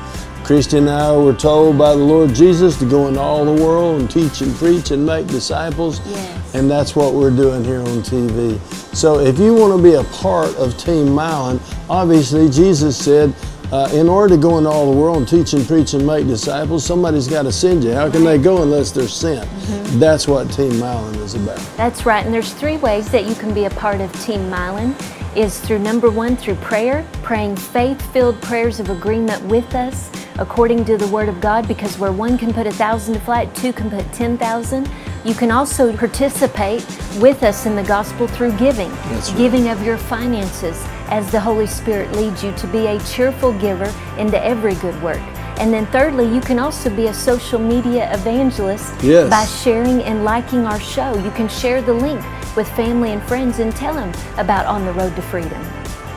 Christy 0.49 0.79
and 0.79 0.89
I 0.89 1.15
were 1.15 1.35
told 1.35 1.77
by 1.77 1.91
the 1.91 2.03
Lord 2.03 2.33
Jesus 2.33 2.79
to 2.79 2.85
go 2.89 3.07
into 3.07 3.19
all 3.19 3.45
the 3.45 3.63
world 3.63 4.01
and 4.01 4.09
teach 4.09 4.41
and 4.41 4.51
preach 4.55 4.89
and 4.89 5.05
make 5.05 5.27
disciples. 5.27 5.99
Yes. 6.07 6.55
And 6.55 6.67
that's 6.67 6.95
what 6.95 7.13
we're 7.13 7.29
doing 7.29 7.63
here 7.63 7.81
on 7.81 8.01
TV. 8.01 8.59
So 8.95 9.19
if 9.19 9.37
you 9.37 9.53
want 9.53 9.77
to 9.77 9.83
be 9.83 9.93
a 9.93 10.03
part 10.05 10.55
of 10.55 10.75
Team 10.75 11.09
Mylan, 11.09 11.61
obviously 11.87 12.49
Jesus 12.49 12.97
said, 12.97 13.31
uh, 13.71 13.91
in 13.93 14.09
order 14.09 14.35
to 14.35 14.41
go 14.41 14.57
into 14.57 14.71
all 14.71 14.91
the 14.91 14.97
world 14.97 15.17
and 15.17 15.27
teach 15.27 15.53
and 15.53 15.67
preach 15.67 15.93
and 15.93 16.03
make 16.03 16.25
disciples, 16.25 16.83
somebody's 16.83 17.27
got 17.27 17.43
to 17.43 17.51
send 17.51 17.83
you. 17.83 17.93
How 17.93 18.09
can 18.09 18.23
they 18.23 18.39
go 18.39 18.63
unless 18.63 18.91
they're 18.91 19.07
sent? 19.07 19.47
Mm-hmm. 19.47 19.99
That's 19.99 20.27
what 20.27 20.51
Team 20.51 20.71
Mylon 20.71 21.15
is 21.17 21.35
about. 21.35 21.59
That's 21.77 22.07
right. 22.07 22.25
And 22.25 22.33
there's 22.33 22.55
three 22.55 22.77
ways 22.77 23.11
that 23.11 23.25
you 23.25 23.35
can 23.35 23.53
be 23.53 23.65
a 23.65 23.69
part 23.69 24.01
of 24.01 24.11
Team 24.23 24.49
Mylon 24.49 24.95
is 25.37 25.59
through 25.59 25.77
number 25.77 26.09
one, 26.09 26.35
through 26.35 26.55
prayer, 26.55 27.07
praying 27.21 27.55
faith 27.55 28.01
filled 28.11 28.41
prayers 28.41 28.79
of 28.79 28.89
agreement 28.89 29.43
with 29.45 29.75
us 29.75 30.09
according 30.39 30.85
to 30.85 30.97
the 30.97 31.07
Word 31.07 31.29
of 31.29 31.41
God, 31.41 31.67
because 31.67 31.99
where 31.99 32.11
one 32.11 32.37
can 32.37 32.53
put 32.53 32.65
a 32.65 32.71
thousand 32.71 33.15
to 33.15 33.19
flight, 33.19 33.53
two 33.53 33.73
can 33.73 33.89
put 33.89 34.11
10,000. 34.13 34.89
You 35.25 35.33
can 35.33 35.51
also 35.51 35.95
participate 35.95 36.85
with 37.19 37.43
us 37.43 37.65
in 37.65 37.75
the 37.75 37.83
gospel 37.83 38.27
through 38.27 38.57
giving, 38.57 38.89
right. 38.89 39.33
giving 39.35 39.67
of 39.67 39.83
your 39.83 39.97
finances 39.97 40.81
as 41.09 41.29
the 41.31 41.39
Holy 41.39 41.67
Spirit 41.67 42.13
leads 42.13 42.43
you 42.43 42.53
to 42.53 42.67
be 42.67 42.87
a 42.87 42.99
cheerful 43.01 43.51
giver 43.59 43.93
into 44.17 44.41
every 44.41 44.75
good 44.75 44.99
work. 45.03 45.21
And 45.59 45.73
then, 45.73 45.85
thirdly, 45.87 46.25
you 46.33 46.39
can 46.39 46.57
also 46.57 46.89
be 46.89 47.07
a 47.07 47.13
social 47.13 47.59
media 47.59 48.13
evangelist 48.13 49.03
yes. 49.03 49.29
by 49.29 49.45
sharing 49.45 50.01
and 50.03 50.23
liking 50.23 50.65
our 50.65 50.79
show. 50.79 51.17
You 51.17 51.31
can 51.31 51.49
share 51.49 51.81
the 51.81 51.93
link 51.93 52.23
with 52.55 52.69
family 52.77 53.11
and 53.11 53.21
friends 53.23 53.59
and 53.59 53.75
tell 53.75 53.93
them 53.93 54.13
about 54.37 54.65
On 54.67 54.85
the 54.85 54.93
Road 54.93 55.13
to 55.17 55.21
Freedom. 55.21 55.61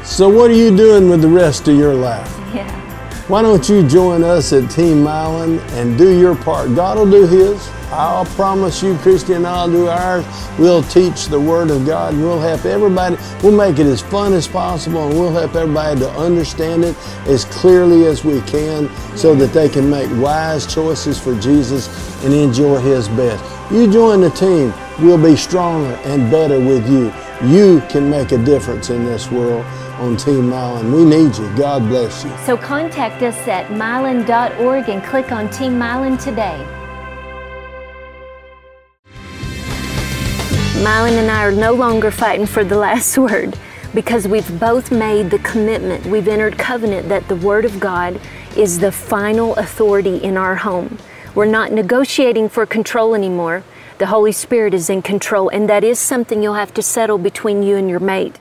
So, 0.05 0.29
what 0.29 0.49
are 0.51 0.55
you 0.55 0.77
doing 0.77 1.09
with 1.09 1.23
the 1.23 1.29
rest 1.29 1.67
of 1.67 1.77
your 1.77 1.95
life? 1.95 2.39
Yeah. 2.53 2.82
Why 3.29 3.41
don't 3.41 3.69
you 3.69 3.87
join 3.87 4.25
us 4.25 4.53
at 4.53 4.69
Team 4.69 5.05
Mylon 5.05 5.61
and 5.75 5.97
do 5.97 6.19
your 6.19 6.35
part? 6.35 6.75
God 6.75 6.99
will 6.99 7.09
do 7.09 7.25
His. 7.25 7.71
I'll 7.93 8.25
promise 8.25 8.83
you, 8.83 8.97
Christy 8.97 9.35
and 9.35 9.47
I'll 9.47 9.71
do 9.71 9.87
ours. 9.87 10.25
We'll 10.59 10.83
teach 10.83 11.27
the 11.27 11.39
Word 11.39 11.71
of 11.71 11.87
God 11.87 12.15
and 12.15 12.23
we'll 12.23 12.41
help 12.41 12.65
everybody. 12.65 13.17
We'll 13.41 13.57
make 13.57 13.79
it 13.79 13.87
as 13.87 14.01
fun 14.01 14.33
as 14.33 14.49
possible 14.49 15.09
and 15.09 15.17
we'll 15.17 15.31
help 15.31 15.55
everybody 15.55 16.01
to 16.01 16.11
understand 16.11 16.85
it 16.85 16.97
as 17.29 17.45
clearly 17.45 18.07
as 18.07 18.25
we 18.25 18.41
can 18.41 18.91
so 19.17 19.37
that 19.37 19.53
they 19.53 19.69
can 19.69 19.89
make 19.89 20.11
wise 20.21 20.67
choices 20.67 21.21
for 21.21 21.39
Jesus 21.39 22.25
and 22.25 22.35
enjoy 22.35 22.81
His 22.81 23.09
best. 23.11 23.45
You 23.73 23.91
join 23.91 24.21
the 24.21 24.31
team, 24.31 24.75
we'll 25.01 25.23
be 25.23 25.37
stronger 25.37 25.95
and 26.05 26.29
better 26.29 26.59
with 26.59 26.91
you. 26.91 27.13
You 27.45 27.83
can 27.89 28.09
make 28.09 28.31
a 28.31 28.39
difference 28.39 28.91
in 28.91 29.05
this 29.05 29.29
world 29.29 29.65
on 29.99 30.17
Team 30.17 30.49
Mylon. 30.49 30.95
We 30.95 31.05
need 31.05 31.37
you. 31.37 31.53
God 31.57 31.89
bless 31.89 32.25
you. 32.25 32.33
So 32.47 32.57
contact 32.57 33.21
us 33.23 33.37
at 33.49 33.67
mylon.org 33.67 34.89
and 34.89 35.03
click 35.03 35.33
on 35.33 35.51
Team 35.51 35.73
Mylon 35.73 36.23
today. 36.23 36.65
Mylon 40.85 41.19
and 41.19 41.29
I 41.33 41.45
are 41.45 41.51
no 41.51 41.73
longer 41.73 42.13
fighting 42.13 42.47
for 42.47 42.63
the 42.63 42.77
last 42.87 43.19
word 43.19 43.59
because 43.93 44.29
we've 44.29 44.61
both 44.61 44.93
made 44.93 45.31
the 45.31 45.41
commitment, 45.41 46.07
we've 46.07 46.29
entered 46.29 46.57
covenant 46.57 47.09
that 47.09 47.27
the 47.27 47.37
Word 47.37 47.65
of 47.65 47.81
God 47.81 48.21
is 48.57 48.79
the 48.79 48.93
final 48.93 49.57
authority 49.57 50.19
in 50.19 50.37
our 50.37 50.55
home. 50.55 50.97
We're 51.35 51.47
not 51.47 51.73
negotiating 51.73 52.51
for 52.51 52.67
control 52.67 53.17
anymore. 53.17 53.65
The 54.03 54.09
Holy 54.09 54.33
Spirit 54.33 54.75
is 54.75 54.91
in 54.91 55.01
control, 55.01 55.49
and 55.49 55.69
that 55.69 55.85
is 55.85 55.97
something 55.97 56.43
you'll 56.43 56.55
have 56.55 56.75
to 56.75 56.83
settle 56.83 57.19
between 57.19 57.63
you 57.63 57.77
and 57.77 57.89
your 57.89 58.01
mate. 58.01 58.41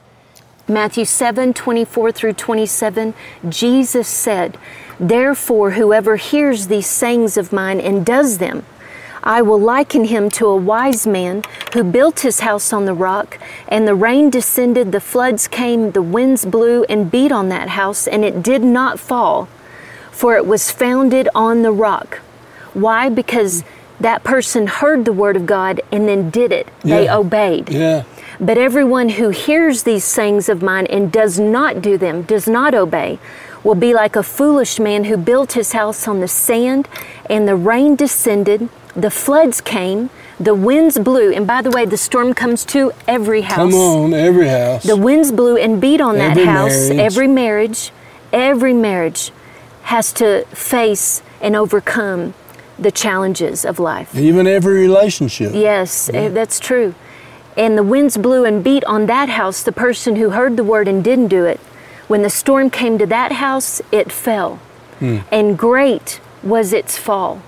Matthew 0.68 1.06
7 1.06 1.54
24 1.54 2.12
through 2.12 2.34
27, 2.34 3.14
Jesus 3.48 4.08
said, 4.08 4.58
Therefore, 5.00 5.74
whoever 5.74 6.16
hears 6.16 6.66
these 6.66 6.88
sayings 6.88 7.38
of 7.38 7.54
mine 7.54 7.80
and 7.80 8.04
does 8.04 8.40
them, 8.40 8.66
I 9.22 9.44
will 9.44 9.60
liken 9.60 10.06
him 10.06 10.32
to 10.32 10.48
a 10.48 10.56
wise 10.56 11.06
man 11.06 11.44
who 11.76 11.84
built 11.84 12.22
his 12.22 12.40
house 12.40 12.74
on 12.74 12.86
the 12.86 12.96
rock, 12.96 13.38
and 13.68 13.88
the 13.88 13.94
rain 13.94 14.32
descended, 14.32 14.92
the 14.92 15.00
floods 15.00 15.48
came, 15.48 15.92
the 15.92 16.02
winds 16.02 16.44
blew 16.44 16.86
and 16.86 17.12
beat 17.12 17.32
on 17.32 17.50
that 17.50 17.70
house, 17.70 18.08
and 18.08 18.26
it 18.26 18.42
did 18.42 18.64
not 18.64 19.00
fall, 19.00 19.48
for 20.10 20.36
it 20.36 20.48
was 20.48 20.72
founded 20.72 21.30
on 21.36 21.62
the 21.62 21.72
rock. 21.72 22.18
Why? 22.74 23.10
Because 23.10 23.64
that 24.02 24.24
person 24.24 24.68
heard 24.68 25.06
the 25.06 25.14
word 25.14 25.36
of 25.36 25.46
God 25.46 25.82
and 25.92 26.08
then 26.08 26.30
did 26.30 26.52
it. 26.52 26.68
Yeah. 26.84 26.98
They 26.98 27.10
obeyed. 27.10 27.70
Yeah. 27.70 28.04
But 28.40 28.58
everyone 28.58 29.10
who 29.10 29.30
hears 29.30 29.84
these 29.84 30.04
sayings 30.04 30.50
of 30.50 30.62
mine 30.62 30.88
and 30.88 31.12
does 31.12 31.40
not 31.40 31.82
do 31.82 31.98
them, 31.98 32.24
does 32.24 32.48
not 32.48 32.74
obey, 32.74 33.20
will 33.64 33.76
be 33.76 33.94
like 33.94 34.16
a 34.16 34.24
foolish 34.24 34.80
man 34.80 35.04
who 35.04 35.18
built 35.18 35.54
his 35.54 35.74
house 35.74 36.08
on 36.08 36.20
the 36.20 36.28
sand, 36.28 36.88
and 37.30 37.48
the 37.48 37.56
rain 37.56 37.96
descended 37.96 38.70
the 38.96 39.12
floods 39.12 39.62
came, 39.62 40.10
the 40.40 40.56
winds 40.56 40.98
blew, 40.98 41.32
and 41.32 41.46
by 41.46 41.62
the 41.62 41.70
way, 41.70 41.86
the 41.86 41.98
storm 41.98 42.34
comes 42.34 42.66
to 42.66 42.92
every 43.08 43.42
house. 43.42 43.58
Come 43.58 43.74
on, 43.74 44.14
every 44.14 44.48
house. 44.48 44.84
The 44.84 44.98
winds 44.98 45.32
blew 45.32 45.56
and 45.56 45.80
beat 45.80 46.02
on 46.02 46.18
every 46.18 46.44
that 46.44 46.52
house. 46.52 46.90
Marriage. 46.90 47.00
Every 47.00 47.28
marriage, 47.28 47.92
every 48.34 48.74
marriage 48.74 49.32
has 49.84 50.12
to 50.14 50.46
face 50.48 51.22
and 51.42 51.56
overcome 51.56 52.34
the 52.82 52.92
challenges 52.92 53.64
of 53.64 53.80
life. 53.80 54.16
Even 54.16 54.48
every 54.48 54.82
relationship. 54.82 55.54
Yes, 55.54 56.10
yeah. 56.12 56.22
Eh, 56.22 56.30
that's 56.30 56.60
true. 56.60 56.96
And 57.56 57.78
the 57.78 57.84
winds 57.84 58.18
blew 58.18 58.44
and 58.46 58.64
beat 58.64 58.84
on 58.86 59.06
that 59.06 59.30
house, 59.30 59.62
the 59.64 59.72
person 59.72 60.16
who 60.16 60.32
heard 60.32 60.58
the 60.58 60.64
word 60.64 60.88
and 60.88 61.04
didn't 61.04 61.28
do 61.28 61.46
it. 61.46 61.60
When 62.08 62.24
the 62.24 62.30
storm 62.30 62.70
came 62.70 62.98
to 62.98 63.06
that 63.06 63.34
house, 63.34 63.82
it 63.92 64.12
fell. 64.12 64.56
Hmm. 65.00 65.20
And 65.32 65.58
great 65.58 66.20
was 66.44 66.74
its 66.74 66.98
fall. 66.98 67.42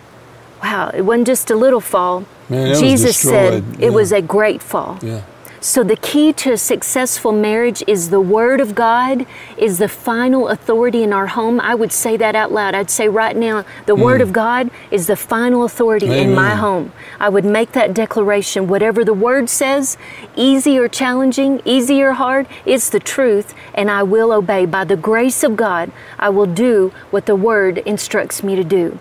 Wow, 0.62 0.92
it 0.94 1.02
wasn't 1.02 1.28
just 1.28 1.50
a 1.52 1.56
little 1.56 1.82
fall. 1.82 2.26
Man, 2.50 2.76
Jesus 2.80 3.18
said 3.18 3.64
yeah. 3.80 3.88
it 3.88 3.94
was 3.94 4.12
a 4.12 4.22
great 4.22 4.62
fall. 4.62 5.00
Yeah. 5.02 5.24
So 5.64 5.82
the 5.82 5.96
key 5.96 6.34
to 6.34 6.52
a 6.52 6.58
successful 6.58 7.32
marriage 7.32 7.86
is 7.88 8.10
the 8.10 8.20
Word 8.20 8.60
of 8.60 8.76
God, 8.76 9.26
is 9.56 9.78
the 9.78 9.88
final 9.88 10.50
authority 10.50 11.04
in 11.04 11.14
our 11.14 11.28
home. 11.28 11.62
I 11.62 11.74
would 11.74 11.94
say 11.94 12.18
that 12.18 12.36
out 12.36 12.52
loud. 12.52 12.76
I'd 12.76 12.90
say 12.90 13.08
right 13.08 13.34
now, 13.34 13.64
the 13.86 13.96
mm. 13.96 14.04
Word 14.04 14.20
of 14.20 14.34
God 14.34 14.70
is 14.92 15.08
the 15.08 15.16
final 15.16 15.64
authority 15.64 16.08
Amen. 16.08 16.32
in 16.32 16.36
my 16.36 16.56
home. 16.56 16.92
I 17.18 17.30
would 17.30 17.46
make 17.46 17.72
that 17.72 17.94
declaration. 17.94 18.68
Whatever 18.68 19.06
the 19.06 19.14
Word 19.14 19.50
says, 19.50 19.98
easy 20.36 20.78
or 20.78 20.90
challenging, 20.90 21.62
easy 21.64 22.02
or 22.04 22.12
hard, 22.12 22.46
it's 22.66 22.90
the 22.90 23.00
truth, 23.00 23.56
and 23.74 23.90
I 23.90 24.04
will 24.04 24.34
obey. 24.34 24.66
By 24.66 24.84
the 24.84 24.98
grace 24.98 25.46
of 25.46 25.56
God, 25.56 25.94
I 26.20 26.28
will 26.28 26.46
do 26.46 26.92
what 27.10 27.26
the 27.26 27.38
Word 27.38 27.78
instructs 27.78 28.44
me 28.44 28.58
to 28.58 28.66
do. 28.66 29.00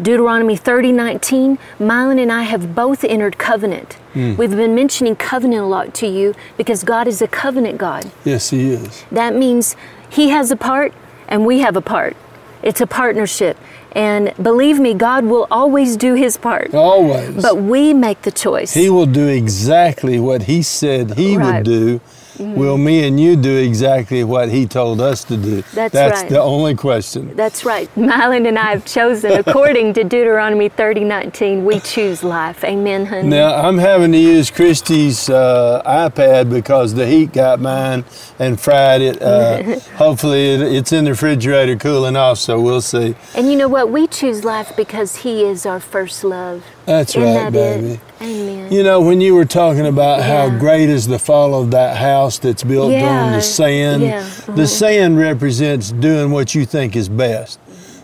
Deuteronomy 0.00 0.56
30 0.56 0.92
19, 0.92 1.58
Mylon 1.78 2.20
and 2.20 2.30
I 2.32 2.42
have 2.42 2.74
both 2.74 3.04
entered 3.04 3.38
covenant. 3.38 3.96
Mm. 4.14 4.36
We've 4.36 4.50
been 4.50 4.74
mentioning 4.74 5.16
covenant 5.16 5.62
a 5.62 5.66
lot 5.66 5.94
to 5.94 6.06
you 6.06 6.34
because 6.56 6.84
God 6.84 7.06
is 7.08 7.22
a 7.22 7.28
covenant 7.28 7.78
God. 7.78 8.10
Yes, 8.24 8.50
He 8.50 8.70
is. 8.70 9.04
That 9.10 9.34
means 9.34 9.76
He 10.10 10.28
has 10.30 10.50
a 10.50 10.56
part 10.56 10.92
and 11.28 11.46
we 11.46 11.60
have 11.60 11.76
a 11.76 11.80
part. 11.80 12.16
It's 12.62 12.80
a 12.80 12.86
partnership. 12.86 13.56
And 13.92 14.34
believe 14.42 14.78
me, 14.78 14.92
God 14.92 15.24
will 15.24 15.46
always 15.50 15.96
do 15.96 16.14
His 16.14 16.36
part. 16.36 16.74
Always. 16.74 17.40
But 17.40 17.56
we 17.58 17.94
make 17.94 18.22
the 18.22 18.30
choice. 18.30 18.74
He 18.74 18.90
will 18.90 19.06
do 19.06 19.26
exactly 19.26 20.20
what 20.20 20.42
He 20.42 20.62
said 20.62 21.16
He 21.16 21.36
right. 21.36 21.56
would 21.56 21.64
do 21.64 22.00
Mm-hmm. 22.36 22.54
Will 22.54 22.76
me 22.76 23.06
and 23.06 23.18
you 23.18 23.34
do 23.34 23.56
exactly 23.56 24.22
what 24.22 24.50
he 24.50 24.66
told 24.66 25.00
us 25.00 25.24
to 25.24 25.36
do? 25.36 25.62
That's, 25.72 25.92
That's 25.92 26.22
right. 26.22 26.30
the 26.30 26.40
only 26.40 26.74
question. 26.74 27.34
That's 27.34 27.64
right. 27.64 27.88
Mylon 27.94 28.46
and 28.46 28.58
I 28.58 28.72
have 28.72 28.84
chosen, 28.84 29.32
according 29.32 29.94
to 29.94 30.04
Deuteronomy 30.04 30.68
30 30.68 31.04
19, 31.04 31.64
we 31.64 31.80
choose 31.80 32.22
life. 32.22 32.62
Amen, 32.62 33.06
honey. 33.06 33.28
Now, 33.28 33.54
I'm 33.54 33.78
having 33.78 34.12
to 34.12 34.18
use 34.18 34.50
Christy's 34.50 35.30
uh, 35.30 35.82
iPad 35.86 36.50
because 36.50 36.94
the 36.94 37.06
heat 37.06 37.32
got 37.32 37.60
mine 37.60 38.04
and 38.38 38.60
fried 38.60 39.00
it. 39.00 39.22
Uh, 39.22 39.80
hopefully, 39.96 40.50
it, 40.50 40.60
it's 40.60 40.92
in 40.92 41.04
the 41.04 41.12
refrigerator 41.12 41.76
cooling 41.76 42.16
off, 42.16 42.38
so 42.38 42.60
we'll 42.60 42.82
see. 42.82 43.14
And 43.34 43.50
you 43.50 43.56
know 43.56 43.68
what? 43.68 43.90
We 43.90 44.06
choose 44.06 44.44
life 44.44 44.76
because 44.76 45.16
He 45.16 45.42
is 45.44 45.64
our 45.64 45.80
first 45.80 46.22
love. 46.22 46.64
That's 46.84 47.16
Isn't 47.16 47.22
right, 47.22 47.50
that 47.50 47.52
baby. 47.52 47.86
It? 47.94 48.00
Amen. 48.20 48.55
You 48.70 48.82
know, 48.82 49.00
when 49.00 49.20
you 49.20 49.34
were 49.34 49.44
talking 49.44 49.86
about 49.86 50.18
yeah. 50.18 50.50
how 50.50 50.58
great 50.58 50.88
is 50.88 51.06
the 51.06 51.18
fall 51.18 51.60
of 51.60 51.70
that 51.70 51.96
house 51.96 52.38
that's 52.38 52.64
built 52.64 52.92
yeah. 52.92 53.24
on 53.24 53.32
the 53.32 53.40
sand, 53.40 54.02
yeah. 54.02 54.18
uh-huh. 54.18 54.54
the 54.54 54.66
sand 54.66 55.18
represents 55.18 55.92
doing 55.92 56.30
what 56.30 56.54
you 56.54 56.64
think 56.64 56.96
is 56.96 57.08
best. 57.08 57.60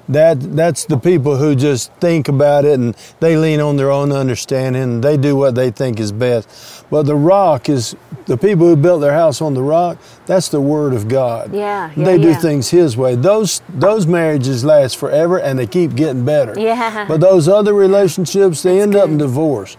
That 0.09 0.40
that's 0.57 0.85
the 0.85 0.99
people 0.99 1.37
who 1.37 1.54
just 1.54 1.92
think 1.95 2.28
about 2.28 2.64
it 2.64 2.78
and 2.78 2.97
they 3.21 3.37
lean 3.37 3.61
on 3.61 3.76
their 3.76 3.90
own 3.90 4.11
understanding 4.12 4.83
and 4.83 5.02
they 5.02 5.16
do 5.16 5.37
what 5.37 5.54
they 5.54 5.71
think 5.71 6.00
is 6.00 6.11
best. 6.11 6.85
But 6.90 7.04
the 7.04 7.14
rock 7.14 7.69
is 7.69 7.97
the 8.26 8.37
people 8.37 8.66
who 8.66 8.76
built 8.76 9.00
their 9.00 9.14
house 9.14 9.40
on 9.40 9.54
the 9.54 9.62
rock. 9.62 9.99
That's 10.26 10.49
the 10.49 10.61
word 10.61 10.92
of 10.92 11.09
God. 11.09 11.54
Yeah, 11.54 11.92
yeah 11.95 12.04
they 12.04 12.19
do 12.19 12.35
things 12.35 12.69
His 12.69 12.97
way. 12.97 13.14
Those 13.14 13.62
those 13.69 14.07
marriages 14.07 14.64
last 14.64 14.97
forever 14.97 15.38
and 15.38 15.59
they 15.59 15.66
keep 15.66 15.95
getting 15.95 16.25
better. 16.25 16.59
Yeah. 16.59 17.07
But 17.07 17.21
those 17.21 17.49
other 17.49 17.73
relationships 17.73 18.62
they 18.62 18.75
that's 18.75 18.83
end 18.83 18.92
good. 18.92 19.02
up 19.02 19.09
in 19.09 19.19
divorce. 19.19 19.76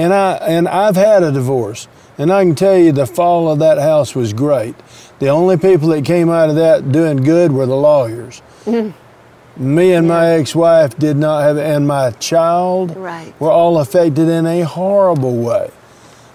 And 0.00 0.14
I 0.14 0.32
and 0.36 0.66
I've 0.66 0.96
had 0.96 1.22
a 1.22 1.30
divorce. 1.30 1.86
And 2.16 2.32
I 2.32 2.42
can 2.44 2.54
tell 2.54 2.76
you 2.76 2.90
the 2.90 3.06
fall 3.06 3.50
of 3.50 3.58
that 3.58 3.78
house 3.78 4.14
was 4.14 4.32
great. 4.32 4.74
The 5.18 5.28
only 5.28 5.58
people 5.58 5.88
that 5.88 6.04
came 6.04 6.30
out 6.30 6.48
of 6.48 6.56
that 6.56 6.90
doing 6.90 7.18
good 7.18 7.52
were 7.52 7.66
the 7.66 7.76
lawyers. 7.76 8.40
Mm. 8.64 8.94
Me 9.58 9.92
and 9.92 10.06
yeah. 10.06 10.14
my 10.14 10.26
ex-wife 10.30 10.96
did 10.98 11.18
not 11.18 11.42
have, 11.42 11.58
and 11.58 11.86
my 11.86 12.12
child 12.12 12.96
right. 12.96 13.38
were 13.38 13.50
all 13.50 13.78
affected 13.78 14.26
in 14.28 14.46
a 14.46 14.62
horrible 14.62 15.36
way. 15.36 15.70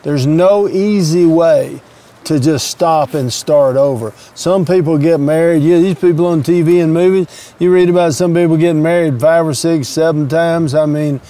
There's 0.04 0.28
no 0.28 0.70
easy 0.70 1.26
way 1.26 1.82
to 2.26 2.40
just 2.40 2.68
stop 2.68 3.14
and 3.14 3.32
start 3.32 3.76
over. 3.76 4.14
Some 4.34 4.66
people 4.66 4.98
get 4.98 5.20
married. 5.20 5.64
Yeah, 5.64 5.80
these 5.80 6.00
people 6.00 6.26
on 6.28 6.44
TV 6.44 6.84
and 6.84 6.94
movies, 6.94 7.54
you 7.58 7.72
read 7.74 7.90
about 7.90 8.14
some 8.14 8.34
people 8.34 8.58
getting 8.58 8.84
married 8.84 9.20
five 9.20 9.48
or 9.48 9.54
six, 9.54 9.88
seven 9.88 10.28
times. 10.28 10.76
I 10.76 10.86
mean, 10.86 11.22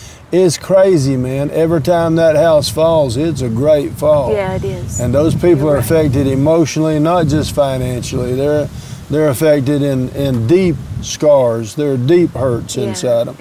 it's 0.43 0.57
crazy, 0.57 1.15
man. 1.17 1.51
Every 1.51 1.81
time 1.81 2.15
that 2.15 2.35
house 2.35 2.69
falls, 2.69 3.17
it's 3.17 3.41
a 3.41 3.49
great 3.49 3.91
fall. 3.93 4.31
Yeah, 4.33 4.55
it 4.55 4.63
is. 4.63 4.99
And 4.99 5.13
those 5.13 5.33
people 5.35 5.69
are 5.69 5.77
affected 5.77 6.27
emotionally, 6.27 6.99
not 6.99 7.27
just 7.27 7.53
financially. 7.55 8.35
They're 8.35 8.67
they're 9.09 9.29
affected 9.29 9.83
in, 9.83 10.09
in 10.09 10.47
deep 10.47 10.75
scars. 11.01 11.75
There 11.75 11.93
are 11.93 11.97
deep 11.97 12.31
hurts 12.31 12.75
Yeah. 12.75 12.89
inside 12.89 13.27
them. 13.27 13.37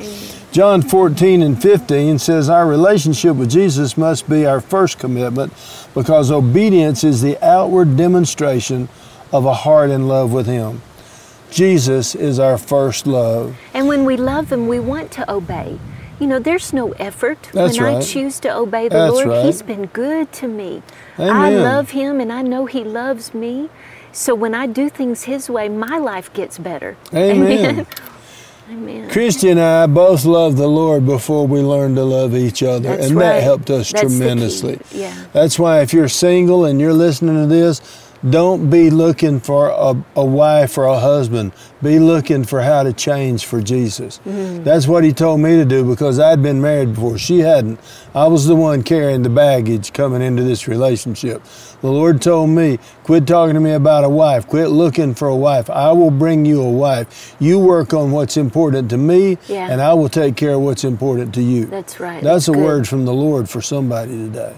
John 0.52 0.82
14 0.82 1.42
and 1.42 1.60
15 1.60 2.18
says 2.18 2.48
our 2.48 2.66
relationship 2.66 3.34
with 3.36 3.50
Jesus 3.50 3.96
must 3.96 4.28
be 4.28 4.46
our 4.46 4.60
first 4.60 4.98
commitment 4.98 5.52
because 5.94 6.30
obedience 6.30 7.02
is 7.02 7.22
the 7.22 7.42
outward 7.44 7.96
demonstration 7.96 8.88
of 9.32 9.46
a 9.46 9.54
heart 9.54 9.90
in 9.90 10.06
love 10.06 10.32
with 10.32 10.46
Him. 10.46 10.82
Jesus 11.50 12.14
is 12.14 12.38
our 12.38 12.58
first 12.58 13.06
love. 13.06 13.56
And 13.72 13.88
when 13.88 14.04
we 14.04 14.16
love 14.16 14.52
Him, 14.52 14.68
we 14.68 14.78
want 14.80 15.10
to 15.12 15.32
obey. 15.32 15.78
You 16.20 16.26
know, 16.28 16.38
there's 16.38 16.72
no 16.72 16.92
effort 16.92 17.38
That's 17.52 17.78
when 17.78 17.96
I 17.96 18.00
choose 18.00 18.38
to 18.40 18.54
obey 18.54 18.88
the 18.88 18.96
That's 18.96 19.12
Lord. 19.14 19.26
right. 19.28 19.46
He's 19.46 19.62
been 19.62 19.86
good 19.86 20.32
to 20.34 20.48
me. 20.48 20.82
I 21.18 21.50
love 21.50 21.90
Him 21.90 22.20
and 22.20 22.32
I 22.32 22.42
know 22.42 22.66
He 22.66 22.84
loves 22.84 23.34
me. 23.34 23.68
So 24.12 24.34
when 24.34 24.54
I 24.54 24.66
do 24.66 24.88
things 24.88 25.24
His 25.24 25.50
way, 25.50 25.68
my 25.68 25.98
life 25.98 26.32
gets 26.32 26.58
better. 26.58 26.96
Amen. 27.12 27.86
Amen. 28.70 29.10
Christy 29.10 29.50
and 29.50 29.60
I 29.60 29.86
both 29.86 30.24
loved 30.24 30.56
the 30.56 30.68
Lord 30.68 31.04
before 31.04 31.46
we 31.46 31.60
learned 31.60 31.96
to 31.96 32.04
love 32.04 32.34
each 32.34 32.62
other, 32.62 32.96
That's 32.96 33.08
and 33.08 33.16
right. 33.16 33.24
that 33.24 33.42
helped 33.42 33.68
us 33.68 33.92
That's 33.92 34.02
tremendously. 34.02 34.80
Yeah. 34.90 35.26
That's 35.34 35.58
why 35.58 35.82
if 35.82 35.92
you're 35.92 36.08
single 36.08 36.64
and 36.64 36.80
you're 36.80 36.94
listening 36.94 37.34
to 37.42 37.46
this, 37.46 37.80
don't 38.28 38.70
be 38.70 38.88
looking 38.88 39.38
for 39.38 39.68
a, 39.68 40.02
a 40.16 40.24
wife 40.24 40.78
or 40.78 40.84
a 40.84 40.98
husband. 40.98 41.52
Be 41.82 41.98
looking 41.98 42.44
for 42.44 42.62
how 42.62 42.82
to 42.82 42.92
change 42.94 43.44
for 43.44 43.60
Jesus. 43.60 44.18
Mm-hmm. 44.26 44.64
That's 44.64 44.86
what 44.86 45.04
he 45.04 45.12
told 45.12 45.40
me 45.40 45.56
to 45.56 45.64
do 45.66 45.84
because 45.84 46.18
I'd 46.18 46.42
been 46.42 46.62
married 46.62 46.94
before. 46.94 47.18
She 47.18 47.40
hadn't. 47.40 47.78
I 48.14 48.26
was 48.28 48.46
the 48.46 48.56
one 48.56 48.82
carrying 48.82 49.22
the 49.22 49.28
baggage 49.28 49.92
coming 49.92 50.22
into 50.22 50.42
this 50.42 50.66
relationship. 50.66 51.42
The 51.82 51.90
Lord 51.90 52.22
told 52.22 52.48
me, 52.48 52.78
quit 53.02 53.26
talking 53.26 53.54
to 53.54 53.60
me 53.60 53.72
about 53.72 54.04
a 54.04 54.08
wife. 54.08 54.46
Quit 54.48 54.70
looking 54.70 55.14
for 55.14 55.28
a 55.28 55.36
wife. 55.36 55.68
I 55.68 55.92
will 55.92 56.10
bring 56.10 56.46
you 56.46 56.62
a 56.62 56.70
wife. 56.70 57.36
You 57.38 57.58
work 57.58 57.92
on 57.92 58.10
what's 58.10 58.38
important 58.38 58.88
to 58.90 58.96
me, 58.96 59.36
Yeah. 59.48 59.68
and 59.70 59.82
I 59.82 59.92
will 59.92 60.08
take 60.08 60.36
care 60.36 60.54
of 60.54 60.62
what's 60.62 60.84
important 60.84 61.34
to 61.34 61.42
you. 61.42 61.66
That's 61.66 62.00
right. 62.00 62.22
That's 62.22 62.48
a 62.48 62.52
good. 62.52 62.62
word 62.64 62.88
from 62.88 63.04
the 63.04 63.12
Lord 63.12 63.50
for 63.50 63.60
somebody 63.60 64.12
today. 64.12 64.54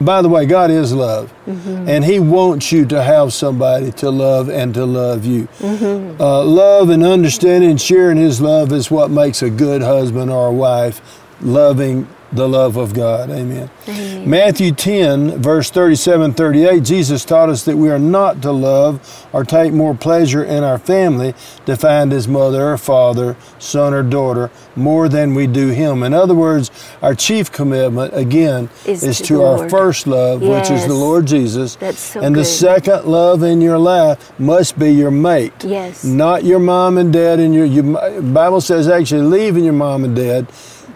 By 0.00 0.22
the 0.22 0.28
way, 0.28 0.46
God 0.46 0.70
is 0.70 0.92
love, 0.92 1.32
Mm-hmm. 1.46 1.88
and 1.88 2.04
He 2.04 2.20
wants 2.20 2.70
you 2.70 2.86
to 2.86 3.02
have 3.02 3.32
somebody 3.32 3.90
to 3.92 4.10
love 4.10 4.48
and 4.48 4.72
to 4.74 4.84
love 4.84 5.24
you. 5.24 5.48
Mm-hmm. 5.58 6.20
Uh, 6.20 6.44
love 6.44 6.90
and 6.90 7.02
understanding, 7.04 7.76
sharing 7.78 8.16
His 8.16 8.40
love 8.40 8.72
is 8.72 8.90
what 8.90 9.10
makes 9.10 9.42
a 9.42 9.50
good 9.50 9.82
husband 9.82 10.30
or 10.30 10.48
a 10.48 10.52
wife, 10.52 11.00
loving 11.40 12.06
the 12.32 12.48
love 12.48 12.76
of 12.76 12.92
God. 12.92 13.30
Amen. 13.30 13.70
Amen. 13.88 14.28
Matthew 14.28 14.72
10, 14.72 15.40
verse 15.40 15.70
37 15.70 16.34
38, 16.34 16.82
Jesus 16.82 17.24
taught 17.24 17.48
us 17.48 17.64
that 17.64 17.76
we 17.76 17.90
are 17.90 17.98
not 17.98 18.42
to 18.42 18.52
love 18.52 19.26
or 19.32 19.44
take 19.44 19.72
more 19.72 19.94
pleasure 19.94 20.44
in 20.44 20.62
our 20.62 20.78
family, 20.78 21.34
defined 21.64 22.12
as 22.12 22.28
mother 22.28 22.72
or 22.72 22.78
father, 22.78 23.36
son 23.58 23.94
or 23.94 24.02
daughter, 24.02 24.50
more 24.76 25.08
than 25.08 25.34
we 25.34 25.46
do 25.46 25.68
Him. 25.68 26.02
In 26.02 26.12
other 26.12 26.34
words, 26.34 26.70
our 27.02 27.14
chief 27.14 27.50
commitment, 27.50 28.14
again, 28.14 28.68
Is 28.84 29.02
is 29.02 29.20
to 29.22 29.38
the 29.38 29.44
our 29.44 29.68
first 29.68 30.06
love, 30.06 30.42
which 30.42 30.70
is 30.70 30.86
the 30.86 30.94
Lord 30.94 31.26
Jesus. 31.26 31.76
That's 31.76 31.98
so 31.98 32.20
and 32.20 32.36
the 32.36 32.44
second 32.44 33.06
love 33.06 33.42
in 33.42 33.60
your 33.60 33.78
life 33.78 34.38
must 34.38 34.78
be 34.78 34.90
your 34.90 35.10
mate. 35.10 35.64
Yes. 35.64 36.04
Not 36.04 36.44
your 36.44 36.58
mom 36.58 36.98
and 36.98 37.12
dad 37.12 37.40
and 37.40 37.54
your, 37.54 37.64
your 37.64 38.22
Bible 38.22 38.60
says 38.60 38.88
actually 38.88 39.22
leaving 39.22 39.64
your 39.64 39.72
mom 39.72 40.04
and 40.04 40.14
dad 40.14 40.46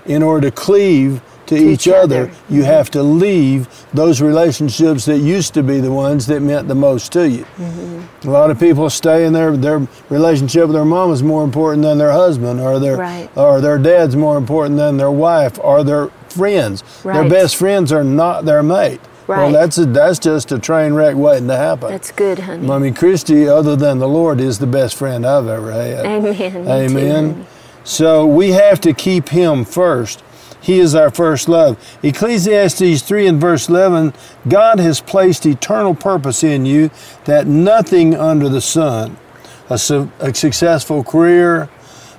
in 0.06 0.22
order 0.22 0.50
to 0.50 0.54
cleave 0.54 1.20
to, 1.46 1.56
each, 1.56 1.86
each 1.86 1.88
other, 1.88 2.22
other. 2.22 2.32
you 2.48 2.62
have 2.62 2.90
to 2.90 3.02
leave 3.02 3.68
those 3.92 4.20
relationships 4.20 5.04
that 5.06 5.18
used 5.18 5.54
to 5.54 5.62
be 5.62 5.80
the 5.80 5.90
ones 5.90 6.26
that 6.26 6.40
meant 6.40 6.68
the 6.68 6.74
most 6.74 7.12
to 7.12 7.28
you. 7.28 7.44
Mm-hmm. 7.56 8.28
A 8.28 8.30
lot 8.30 8.50
of 8.50 8.58
people 8.60 8.88
stay 8.90 9.26
in 9.26 9.32
their, 9.32 9.56
their 9.56 9.86
relationship 10.08 10.62
with 10.66 10.74
their 10.74 10.84
mom 10.84 11.12
is 11.12 11.22
more 11.22 11.44
important 11.44 11.82
than 11.82 11.98
their 11.98 12.12
husband, 12.12 12.60
or 12.60 12.78
their 12.78 12.96
Right. 12.96 13.28
or 13.36 13.60
their 13.60 13.78
dad's 13.78 14.14
more 14.16 14.36
important 14.36 14.76
than 14.76 14.96
their 14.96 15.10
wife, 15.10 15.58
or 15.58 15.82
their 15.82 16.08
friends. 16.28 16.82
Their 17.02 17.28
best 17.28 17.56
friends 17.56 17.92
are 17.92 18.04
not 18.04 18.44
their 18.44 18.62
mate. 18.62 19.00
Well, 19.26 19.52
that's 19.52 19.78
a, 19.78 19.86
that's 19.86 20.18
just 20.18 20.52
a 20.52 20.58
train 20.58 20.94
wreck 20.94 21.16
waiting 21.16 21.48
to 21.48 21.56
happen. 21.56 21.90
That's 21.90 22.10
good, 22.12 22.40
honey. 22.40 22.68
I 22.68 22.78
mean, 22.78 22.94
Christy, 22.94 23.48
other 23.48 23.76
than 23.76 23.98
the 23.98 24.08
Lord, 24.08 24.40
is 24.40 24.58
the 24.58 24.66
best 24.66 24.94
friend 24.96 25.24
I've 25.24 25.46
ever 25.46 25.72
had. 25.72 26.04
Amen. 26.04 26.68
Amen. 26.68 27.46
So 27.84 28.26
we 28.26 28.50
have 28.52 28.80
to 28.82 28.92
keep 28.92 29.30
Him 29.30 29.64
first. 29.64 30.22
He 30.60 30.78
is 30.78 30.94
our 30.94 31.10
first 31.10 31.48
love. 31.48 31.76
Ecclesiastes 32.04 33.02
3 33.02 33.26
and 33.26 33.40
verse 33.40 33.68
11 33.68 34.14
God 34.48 34.78
has 34.78 35.00
placed 35.00 35.44
eternal 35.44 35.94
purpose 35.94 36.44
in 36.44 36.64
you 36.66 36.90
that 37.24 37.46
nothing 37.48 38.14
under 38.14 38.48
the 38.48 38.60
sun, 38.60 39.16
a, 39.68 39.76
su- 39.76 40.10
a 40.20 40.32
successful 40.32 41.02
career, 41.02 41.68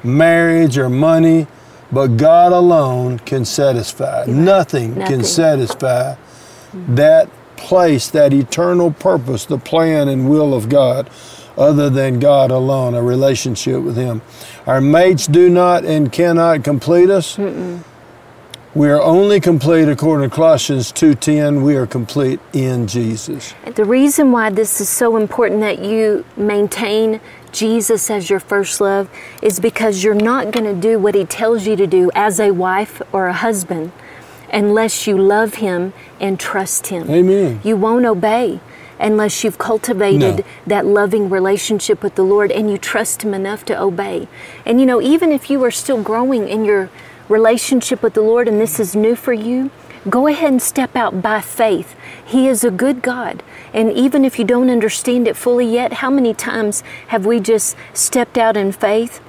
marriage, 0.04 0.78
or 0.78 0.90
money, 0.90 1.48
but 1.92 2.18
God 2.18 2.52
alone 2.52 3.20
can 3.20 3.46
satisfy. 3.46 4.26
Nothing, 4.26 4.96
Nothing. 4.96 5.06
can 5.20 5.24
satisfy 5.24 6.16
that 6.74 7.30
place, 7.56 8.10
that 8.10 8.34
eternal 8.34 8.92
purpose, 8.92 9.46
the 9.46 9.58
plan 9.60 10.10
and 10.10 10.30
will 10.30 10.54
of 10.54 10.68
God, 10.68 11.10
other 11.58 11.90
than 11.90 12.20
God 12.20 12.52
alone, 12.52 12.94
a 12.94 13.02
relationship 13.02 13.82
with 13.82 13.96
Him. 13.96 14.22
Our 14.66 14.82
mates 14.82 15.28
do 15.28 15.50
not 15.50 15.86
and 15.86 16.12
cannot 16.12 16.64
complete 16.64 17.10
us. 17.10 17.38
We 18.76 18.90
are 18.90 19.00
only 19.00 19.40
complete 19.40 19.88
according 19.88 20.32
to 20.32 20.36
Colossians 20.36 20.92
2:10. 20.92 21.62
We 21.62 21.76
are 21.76 21.86
complete 21.86 22.40
in 22.54 22.88
Jesus. 22.88 23.54
The 23.76 23.86
reason 23.86 24.32
why 24.32 24.50
this 24.50 24.82
is 24.82 24.90
so 24.90 25.16
important 25.16 25.62
that 25.62 25.78
you 25.78 26.26
maintain 26.36 27.22
Jesus 27.52 28.10
as 28.10 28.32
your 28.32 28.40
first 28.40 28.82
love 28.82 29.10
is 29.44 29.60
because 29.60 30.04
you're 30.04 30.16
not 30.16 30.52
going 30.52 30.66
to 30.66 30.74
do 30.74 30.98
what 30.98 31.14
he 31.14 31.24
tells 31.24 31.68
you 31.68 31.76
to 31.76 31.86
do 31.86 32.10
as 32.16 32.40
a 32.40 32.50
wife 32.50 33.00
or 33.12 33.28
a 33.28 33.34
husband 33.34 33.92
unless 34.52 35.06
you 35.06 35.20
love 35.20 35.56
him 35.56 35.94
and 36.20 36.40
trust 36.40 36.88
him. 36.88 37.08
Amen. 37.12 37.62
You 37.64 37.78
won't 37.78 38.06
obey 38.06 38.60
unless 39.00 39.44
you've 39.44 39.58
cultivated 39.58 40.38
No. 40.38 40.44
that 40.68 40.86
loving 40.86 41.30
relationship 41.30 42.04
with 42.04 42.16
the 42.16 42.24
Lord 42.24 42.52
and 42.52 42.70
you 42.70 42.78
trust 42.78 43.24
him 43.24 43.34
enough 43.34 43.66
to 43.66 43.80
obey. 43.80 44.28
And 44.66 44.80
you 44.80 44.86
know, 44.86 45.02
even 45.02 45.32
if 45.32 45.50
you 45.50 45.64
are 45.64 45.72
still 45.72 46.02
growing 46.02 46.48
in 46.48 46.66
your 46.66 46.90
relationship 47.30 48.04
with 48.04 48.14
the 48.14 48.22
Lord 48.22 48.48
and 48.48 48.60
this 48.60 48.80
is 48.80 48.96
new 48.96 49.16
for 49.16 49.34
you, 49.34 49.72
go 50.10 50.28
ahead 50.28 50.52
and 50.52 50.62
step 50.62 50.96
out 50.96 51.22
by 51.22 51.42
faith. 51.42 51.96
He 52.24 52.48
is 52.48 52.64
a 52.64 52.72
good 52.72 53.02
God. 53.02 53.42
And 53.74 53.92
even 53.92 54.26
if 54.26 54.38
you 54.38 54.46
don't 54.46 54.70
understand 54.70 55.28
it 55.28 55.36
fully 55.36 55.66
yet, 55.66 55.94
how 55.94 56.10
many 56.10 56.34
times 56.34 56.84
have 57.08 57.26
we 57.26 57.40
just 57.40 57.76
stepped 57.94 58.38
out 58.38 58.58
in 58.58 58.72
faith 58.72 59.22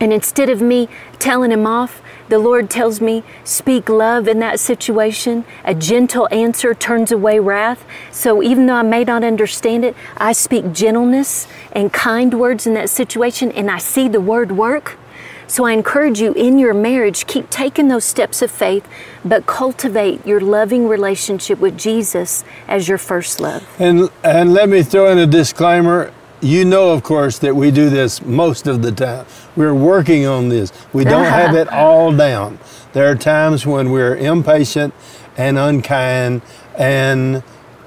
and 0.00 0.12
instead 0.12 0.48
of 0.48 0.60
me 0.60 0.88
telling 1.18 1.52
him 1.52 1.66
off, 1.66 2.02
the 2.28 2.38
Lord 2.38 2.70
tells 2.70 3.00
me, 3.00 3.22
speak 3.44 3.88
love 3.88 4.28
in 4.28 4.38
that 4.40 4.60
situation. 4.60 5.44
A 5.64 5.70
mm-hmm. 5.70 5.80
gentle 5.80 6.28
answer 6.30 6.74
turns 6.74 7.12
away 7.12 7.38
wrath. 7.38 7.84
So 8.10 8.42
even 8.42 8.66
though 8.66 8.76
I 8.76 8.82
may 8.82 9.04
not 9.04 9.24
understand 9.24 9.84
it, 9.84 9.94
I 10.16 10.32
speak 10.32 10.72
gentleness 10.72 11.46
and 11.72 11.92
kind 11.92 12.38
words 12.38 12.66
in 12.66 12.74
that 12.74 12.90
situation 12.90 13.52
and 13.52 13.70
I 13.70 13.78
see 13.78 14.08
the 14.08 14.20
word 14.20 14.52
work. 14.52 14.98
So 15.46 15.66
I 15.66 15.72
encourage 15.72 16.18
you 16.18 16.32
in 16.32 16.58
your 16.58 16.72
marriage, 16.72 17.26
keep 17.26 17.50
taking 17.50 17.88
those 17.88 18.06
steps 18.06 18.40
of 18.40 18.50
faith, 18.50 18.88
but 19.22 19.44
cultivate 19.44 20.26
your 20.26 20.40
loving 20.40 20.88
relationship 20.88 21.58
with 21.58 21.76
Jesus 21.76 22.42
as 22.66 22.88
your 22.88 22.96
first 22.96 23.38
love. 23.38 23.62
And 23.78 24.08
and 24.24 24.54
let 24.54 24.70
me 24.70 24.82
throw 24.82 25.10
in 25.12 25.18
a 25.18 25.26
disclaimer. 25.26 26.10
You 26.42 26.64
know, 26.64 26.90
of 26.92 27.04
course, 27.04 27.38
that 27.38 27.54
we 27.54 27.70
do 27.70 27.88
this 27.88 28.20
most 28.20 28.66
of 28.66 28.82
the 28.82 28.90
time. 28.90 29.26
We're 29.54 29.74
working 29.74 30.26
on 30.26 30.48
this. 30.48 30.72
We 30.92 31.04
don't 31.04 31.24
have 31.40 31.54
it 31.54 31.68
all 31.68 32.14
down. 32.14 32.58
There 32.92 33.08
are 33.08 33.14
times 33.14 33.64
when 33.64 33.92
we're 33.92 34.16
impatient 34.16 34.92
and 35.36 35.56
unkind, 35.56 36.42
and 36.76 37.44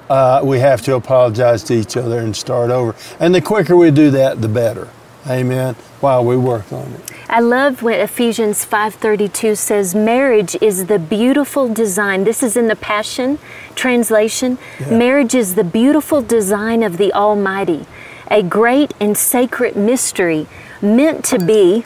uh, 0.08 0.40
we 0.42 0.60
have 0.60 0.80
to 0.82 0.94
apologize 0.94 1.62
to 1.64 1.74
each 1.74 1.98
other 1.98 2.18
and 2.18 2.34
start 2.34 2.70
over. 2.70 2.96
And 3.20 3.34
the 3.34 3.42
quicker 3.42 3.76
we 3.76 3.90
do 3.90 4.10
that, 4.12 4.40
the 4.40 4.48
better. 4.48 4.88
Amen. 5.28 5.74
While 6.00 6.24
we 6.24 6.36
work 6.36 6.72
on 6.72 6.92
it. 6.92 7.12
I 7.28 7.40
love 7.40 7.82
what 7.82 7.98
Ephesians 7.98 8.64
5:32 8.64 9.56
says 9.58 9.94
marriage 9.94 10.56
is 10.60 10.86
the 10.86 11.00
beautiful 11.00 11.68
design. 11.68 12.22
This 12.24 12.42
is 12.42 12.56
in 12.56 12.68
the 12.68 12.76
Passion 12.76 13.38
translation. 13.74 14.58
Marriage 14.88 15.34
is 15.34 15.56
the 15.56 15.64
beautiful 15.64 16.22
design 16.22 16.84
of 16.84 16.96
the 16.96 17.12
Almighty, 17.12 17.84
a 18.30 18.42
great 18.42 18.92
and 19.00 19.16
sacred 19.16 19.76
mystery 19.76 20.46
meant 20.82 21.24
to 21.26 21.38
be 21.38 21.84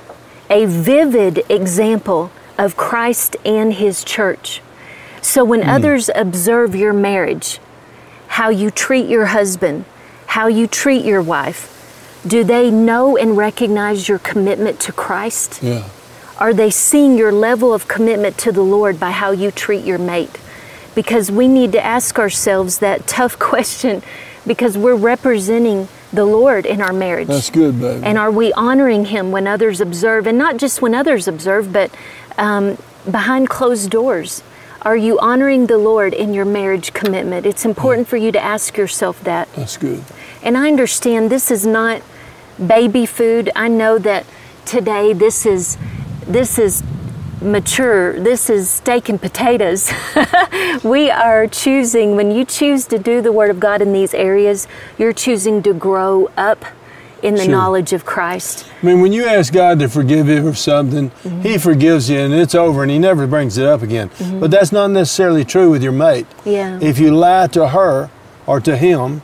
a 0.48 0.66
vivid 0.66 1.44
example 1.48 2.30
of 2.58 2.76
Christ 2.76 3.36
and 3.44 3.74
his 3.74 4.04
church. 4.04 4.60
So 5.22 5.44
when 5.44 5.62
hmm. 5.62 5.70
others 5.70 6.10
observe 6.14 6.74
your 6.74 6.92
marriage, 6.92 7.58
how 8.28 8.48
you 8.48 8.70
treat 8.70 9.08
your 9.08 9.26
husband, 9.26 9.84
how 10.26 10.46
you 10.46 10.66
treat 10.66 11.04
your 11.04 11.22
wife, 11.22 11.76
do 12.26 12.44
they 12.44 12.70
know 12.70 13.16
and 13.16 13.36
recognize 13.36 14.08
your 14.08 14.18
commitment 14.18 14.78
to 14.80 14.92
Christ? 14.92 15.62
Yeah. 15.62 15.88
Are 16.38 16.54
they 16.54 16.70
seeing 16.70 17.16
your 17.16 17.32
level 17.32 17.72
of 17.74 17.88
commitment 17.88 18.38
to 18.38 18.52
the 18.52 18.62
Lord 18.62 18.98
by 18.98 19.10
how 19.10 19.30
you 19.30 19.50
treat 19.50 19.84
your 19.84 19.98
mate? 19.98 20.38
Because 20.94 21.30
we 21.30 21.48
need 21.48 21.72
to 21.72 21.84
ask 21.84 22.18
ourselves 22.18 22.78
that 22.78 23.06
tough 23.06 23.38
question 23.38 24.02
because 24.46 24.76
we're 24.76 24.96
representing 24.96 25.88
the 26.12 26.24
Lord 26.24 26.66
in 26.66 26.80
our 26.80 26.92
marriage. 26.92 27.28
That's 27.28 27.50
good, 27.50 27.80
baby. 27.80 28.04
And 28.04 28.18
are 28.18 28.30
we 28.30 28.52
honoring 28.52 29.06
Him 29.06 29.30
when 29.30 29.46
others 29.46 29.80
observe, 29.80 30.26
and 30.26 30.36
not 30.36 30.56
just 30.56 30.82
when 30.82 30.94
others 30.94 31.28
observe, 31.28 31.72
but 31.72 31.94
um, 32.36 32.76
behind 33.10 33.48
closed 33.48 33.90
doors? 33.90 34.42
Are 34.82 34.96
you 34.96 35.18
honoring 35.18 35.66
the 35.66 35.76
Lord 35.76 36.14
in 36.14 36.32
your 36.32 36.46
marriage 36.46 36.94
commitment? 36.94 37.44
It's 37.44 37.64
important 37.64 38.08
for 38.08 38.16
you 38.16 38.32
to 38.32 38.42
ask 38.42 38.76
yourself 38.76 39.22
that. 39.24 39.52
That's 39.52 39.76
good. 39.76 40.02
And 40.42 40.56
I 40.56 40.68
understand 40.68 41.30
this 41.30 41.50
is 41.50 41.66
not 41.66 42.02
baby 42.64 43.04
food. 43.04 43.50
I 43.54 43.68
know 43.68 43.98
that 43.98 44.24
today 44.64 45.12
this 45.12 45.44
is 45.44 45.76
this 46.26 46.58
is 46.58 46.82
mature. 47.40 48.18
This 48.20 48.50
is 48.50 48.68
steak 48.70 49.08
and 49.08 49.20
potatoes. 49.20 49.90
we 50.84 51.10
are 51.10 51.46
choosing 51.46 52.16
when 52.16 52.30
you 52.30 52.44
choose 52.44 52.86
to 52.86 52.98
do 52.98 53.20
the 53.20 53.32
word 53.32 53.50
of 53.50 53.60
God 53.60 53.80
in 53.82 53.92
these 53.92 54.14
areas, 54.14 54.68
you're 54.98 55.12
choosing 55.12 55.62
to 55.62 55.72
grow 55.72 56.30
up 56.36 56.64
in 57.22 57.34
the 57.34 57.42
Sure. 57.42 57.50
knowledge 57.50 57.92
of 57.92 58.06
Christ. 58.06 58.66
I 58.82 58.86
mean, 58.86 59.02
when 59.02 59.12
you 59.12 59.26
ask 59.26 59.52
God 59.52 59.78
to 59.80 59.88
forgive 59.88 60.26
you 60.28 60.42
for 60.50 60.56
something, 60.56 61.10
Mm-hmm. 61.10 61.42
He 61.42 61.58
forgives 61.58 62.08
you 62.08 62.18
and 62.18 62.32
it's 62.32 62.54
over 62.54 62.82
and 62.82 62.90
He 62.90 62.98
never 62.98 63.26
brings 63.26 63.58
it 63.58 63.66
up 63.66 63.82
again. 63.82 64.10
But 64.40 64.50
that's 64.50 64.72
not 64.72 64.90
necessarily 64.90 65.44
true 65.44 65.70
with 65.70 65.82
your 65.82 65.92
mate. 65.92 66.26
Mm-hmm. 66.30 66.48
Yeah. 66.50 66.78
If 66.80 66.98
you 66.98 67.14
lie 67.14 67.46
to 67.48 67.68
her 67.68 68.10
or 68.46 68.60
to 68.60 68.76
him, 68.76 69.20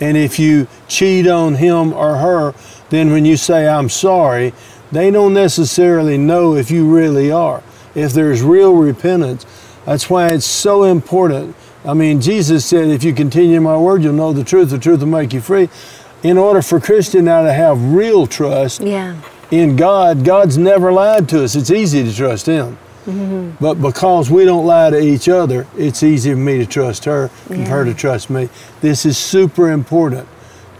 and 0.00 0.16
if 0.16 0.38
you 0.38 0.66
cheat 0.88 1.26
on 1.28 1.54
him 1.56 1.92
or 1.92 2.16
her, 2.16 2.54
then 2.90 3.12
when 3.12 3.24
you 3.24 3.36
say, 3.36 3.68
I'm 3.68 3.88
sorry, 3.88 4.52
they 4.94 5.10
don't 5.10 5.34
necessarily 5.34 6.16
know 6.16 6.54
if 6.54 6.70
you 6.70 6.86
really 6.92 7.30
are. 7.30 7.62
If 7.94 8.12
there's 8.12 8.42
real 8.42 8.74
repentance, 8.74 9.44
that's 9.84 10.08
why 10.08 10.28
it's 10.28 10.46
so 10.46 10.84
important. 10.84 11.54
I 11.84 11.94
mean, 11.94 12.20
Jesus 12.20 12.64
said, 12.64 12.88
if 12.88 13.04
you 13.04 13.12
continue 13.12 13.60
my 13.60 13.76
word, 13.76 14.02
you'll 14.02 14.14
know 14.14 14.32
the 14.32 14.44
truth, 14.44 14.70
the 14.70 14.78
truth 14.78 15.00
will 15.00 15.06
make 15.06 15.32
you 15.32 15.40
free. 15.40 15.68
In 16.22 16.38
order 16.38 16.62
for 16.62 16.80
Christian 16.80 17.26
now 17.26 17.42
to 17.42 17.52
have 17.52 17.92
real 17.92 18.26
trust, 18.26 18.80
Yeah. 18.80 19.16
in 19.50 19.76
God, 19.76 20.24
God's 20.24 20.56
never 20.56 20.90
lied 20.90 21.28
to 21.28 21.44
us. 21.44 21.54
It's 21.54 21.70
easy 21.70 22.02
to 22.02 22.14
trust 22.14 22.46
Him. 22.46 22.78
Mm-hmm. 23.04 23.62
But 23.62 23.74
because 23.82 24.30
we 24.30 24.46
don't 24.46 24.64
lie 24.64 24.88
to 24.88 24.98
each 24.98 25.28
other, 25.28 25.66
it's 25.76 26.02
easy 26.02 26.30
for 26.32 26.38
me 26.38 26.56
to 26.56 26.64
trust 26.66 27.04
her 27.04 27.30
and 27.50 27.66
for 27.66 27.70
her 27.70 27.84
to 27.84 27.92
trust 27.92 28.30
me. 28.30 28.48
This 28.80 29.04
is 29.04 29.18
super 29.18 29.70
important. 29.70 30.26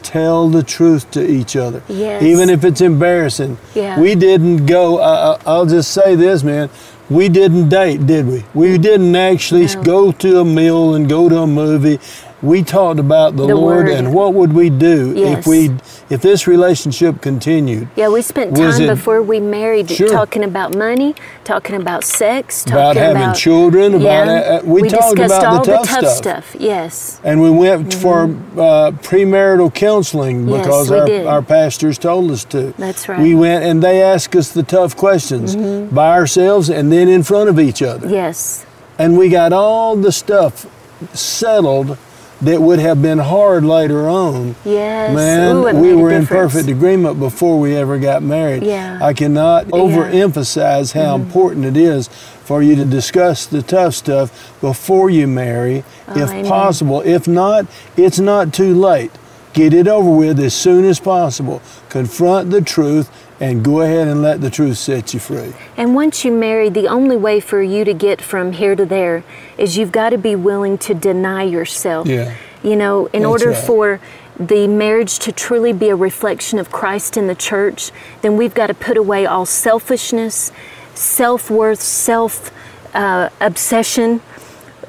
Tell 0.05 0.49
the 0.49 0.63
truth 0.63 1.11
to 1.13 1.29
each 1.29 1.57
other. 1.57 1.83
Yes. 1.89 2.23
Even 2.23 2.51
if 2.51 2.63
it's 2.63 2.81
embarrassing. 2.81 3.59
Yeah. 3.75 3.99
We 3.99 4.15
didn't 4.15 4.67
go, 4.67 5.01
I, 5.01 5.33
I- 5.33 5.41
I'll 5.47 5.67
just 5.67 5.91
say 5.93 6.15
this, 6.15 6.43
man. 6.45 6.69
We 7.11 7.29
didn't 7.29 7.69
date, 7.69 8.07
did 8.07 8.27
we? 8.27 8.45
We 8.55 8.79
mm. 8.79 8.83
didn't 8.83 9.17
actually 9.17 9.67
No. 9.67 9.83
go 9.83 10.13
to 10.13 10.41
a 10.41 10.45
meal 10.45 10.95
and 10.95 11.09
go 11.09 11.29
to 11.29 11.39
a 11.41 11.47
movie. 11.47 11.99
We 12.45 12.63
talked 12.63 13.01
about 13.01 13.37
the, 13.37 13.47
The 13.47 13.55
Lord 13.55 13.87
Word. 13.87 13.89
and 13.89 14.13
what 14.13 14.35
would 14.35 14.53
we 14.53 14.69
do 14.69 15.15
Yes. 15.17 15.39
if 15.39 15.47
we 15.47 15.71
if 16.11 16.21
this 16.21 16.47
relationship 16.47 17.23
continued. 17.23 17.89
Yeah, 17.97 18.09
we 18.11 18.21
spent 18.21 18.55
time 18.55 18.83
it- 18.83 18.87
before 18.87 19.23
we 19.23 19.41
married 19.41 19.91
Sure. 19.91 20.09
talking 20.11 20.45
about 20.45 20.77
money, 20.77 21.15
talking 21.45 21.75
about 21.75 22.05
sex, 22.05 22.63
talking 22.63 22.75
About 22.75 22.97
having 22.97 23.23
about 23.23 23.37
children, 23.37 23.95
about- 23.95 24.03
yeah. 24.27 24.61
uh, 24.61 24.61
we 24.65 24.83
talked 24.83 25.17
discussed 25.17 25.43
about 25.43 25.65
the 25.65 25.73
tough 25.73 25.83
the 25.87 25.89
tough 26.03 26.09
stuff. 26.17 26.51
stuff. 26.53 26.57
Yes. 26.61 27.19
And 27.25 27.41
we 27.41 27.51
went 27.51 27.95
for 27.95 28.25
uh, 28.25 28.91
premarital 29.09 29.73
counseling 29.73 30.45
because 30.45 30.91
we 30.91 30.99
our, 31.25 31.37
our 31.37 31.43
pastors 31.43 31.97
told 31.97 32.31
us 32.31 32.45
to. 32.45 32.75
That's 32.77 33.09
right. 33.09 33.21
We 33.21 33.35
went 33.35 33.65
and 33.65 33.83
they 33.83 34.03
asked 34.03 34.37
us 34.37 34.51
the 34.53 34.63
tough 34.63 34.97
questions 34.97 35.57
by 35.57 36.11
ourselves 36.13 36.69
and 36.69 36.93
then 36.93 37.09
in 37.09 37.23
front 37.23 37.49
of 37.49 37.59
each 37.59 37.81
other. 37.81 38.07
Yes. 38.09 38.67
And 38.99 39.17
we 39.17 39.31
got 39.31 39.55
all 39.55 39.97
the 39.97 40.13
stuff 40.13 40.67
settled 41.15 41.97
that 42.45 42.61
would 42.61 42.79
have 42.79 43.01
been 43.03 43.19
hard 43.19 43.65
later 43.65 44.09
on. 44.09 44.55
Yes. 44.65 45.15
Man, 45.15 45.57
Ooh, 45.57 45.81
we 45.81 45.95
were 45.95 46.11
in 46.13 46.27
perfect 46.27 46.69
agreement 46.69 47.19
before 47.19 47.59
we 47.59 47.75
ever 47.77 47.99
got 47.99 48.23
married. 48.23 48.63
Yeah. 48.63 48.99
I 49.03 49.13
cannot 49.15 49.67
overemphasize 49.67 50.93
how 50.93 51.15
Mm-hmm. 51.17 51.27
important 51.27 51.65
it 51.65 51.77
is 51.77 52.09
for 52.09 52.63
you 52.63 52.77
to 52.77 52.85
discuss 52.85 53.47
the 53.47 53.63
tough 53.63 53.95
stuff 53.95 54.55
before 54.61 55.09
you 55.11 55.27
marry, 55.27 55.79
if 55.79 55.85
Oh, 56.09 56.23
amen. 56.25 56.47
possible. 56.47 57.01
If 57.05 57.27
not, 57.27 57.67
it's 57.97 58.19
not 58.19 58.53
too 58.53 58.75
late. 58.75 59.11
Get 59.55 59.73
it 59.73 59.87
over 59.89 60.11
with 60.11 60.39
as 60.41 60.53
soon 60.55 60.85
as 60.85 60.99
possible. 61.01 61.63
Confront 61.89 62.51
the 62.51 62.61
truth 62.61 63.09
and 63.45 63.63
go 63.63 63.83
ahead 63.83 64.09
and 64.09 64.23
let 64.23 64.41
the 64.41 64.49
truth 64.49 64.79
set 64.79 65.13
you 65.13 65.21
free. 65.21 65.53
And 65.77 65.95
once 65.95 66.25
you 66.25 66.33
marry, 66.33 66.71
the 66.71 66.89
only 66.89 67.17
way 67.17 67.41
for 67.41 67.63
you 67.63 67.85
to 67.85 67.93
get 67.93 68.23
from 68.23 68.53
here 68.53 68.75
to 68.75 68.87
there 68.87 69.23
is 69.59 69.77
you've 69.77 69.93
got 69.93 70.11
to 70.11 70.19
be 70.19 70.35
willing 70.35 70.79
to 70.79 70.95
deny 70.95 71.43
yourself. 71.43 72.09
Yeah. 72.09 72.35
You 72.63 72.77
know, 72.77 73.07
in 73.07 73.23
That's 73.23 73.31
order 73.31 73.51
right. 73.51 73.67
for 73.67 74.01
the 74.41 74.67
marriage 74.67 75.19
to 75.21 75.31
truly 75.31 75.75
be 75.75 75.91
a 75.91 75.95
reflection 75.95 76.59
of 76.59 76.73
Christ 76.73 77.19
in 77.19 77.27
the 77.27 77.35
church, 77.35 77.91
then 78.23 78.39
we've 78.39 78.55
got 78.55 78.69
to 78.69 78.75
put 78.75 78.97
away 78.97 79.27
all 79.27 79.45
selfishness, 79.45 80.51
self 80.95 81.51
worth, 81.51 81.83
self 81.83 82.51
uh, 82.95 83.29
obsession. 83.41 84.23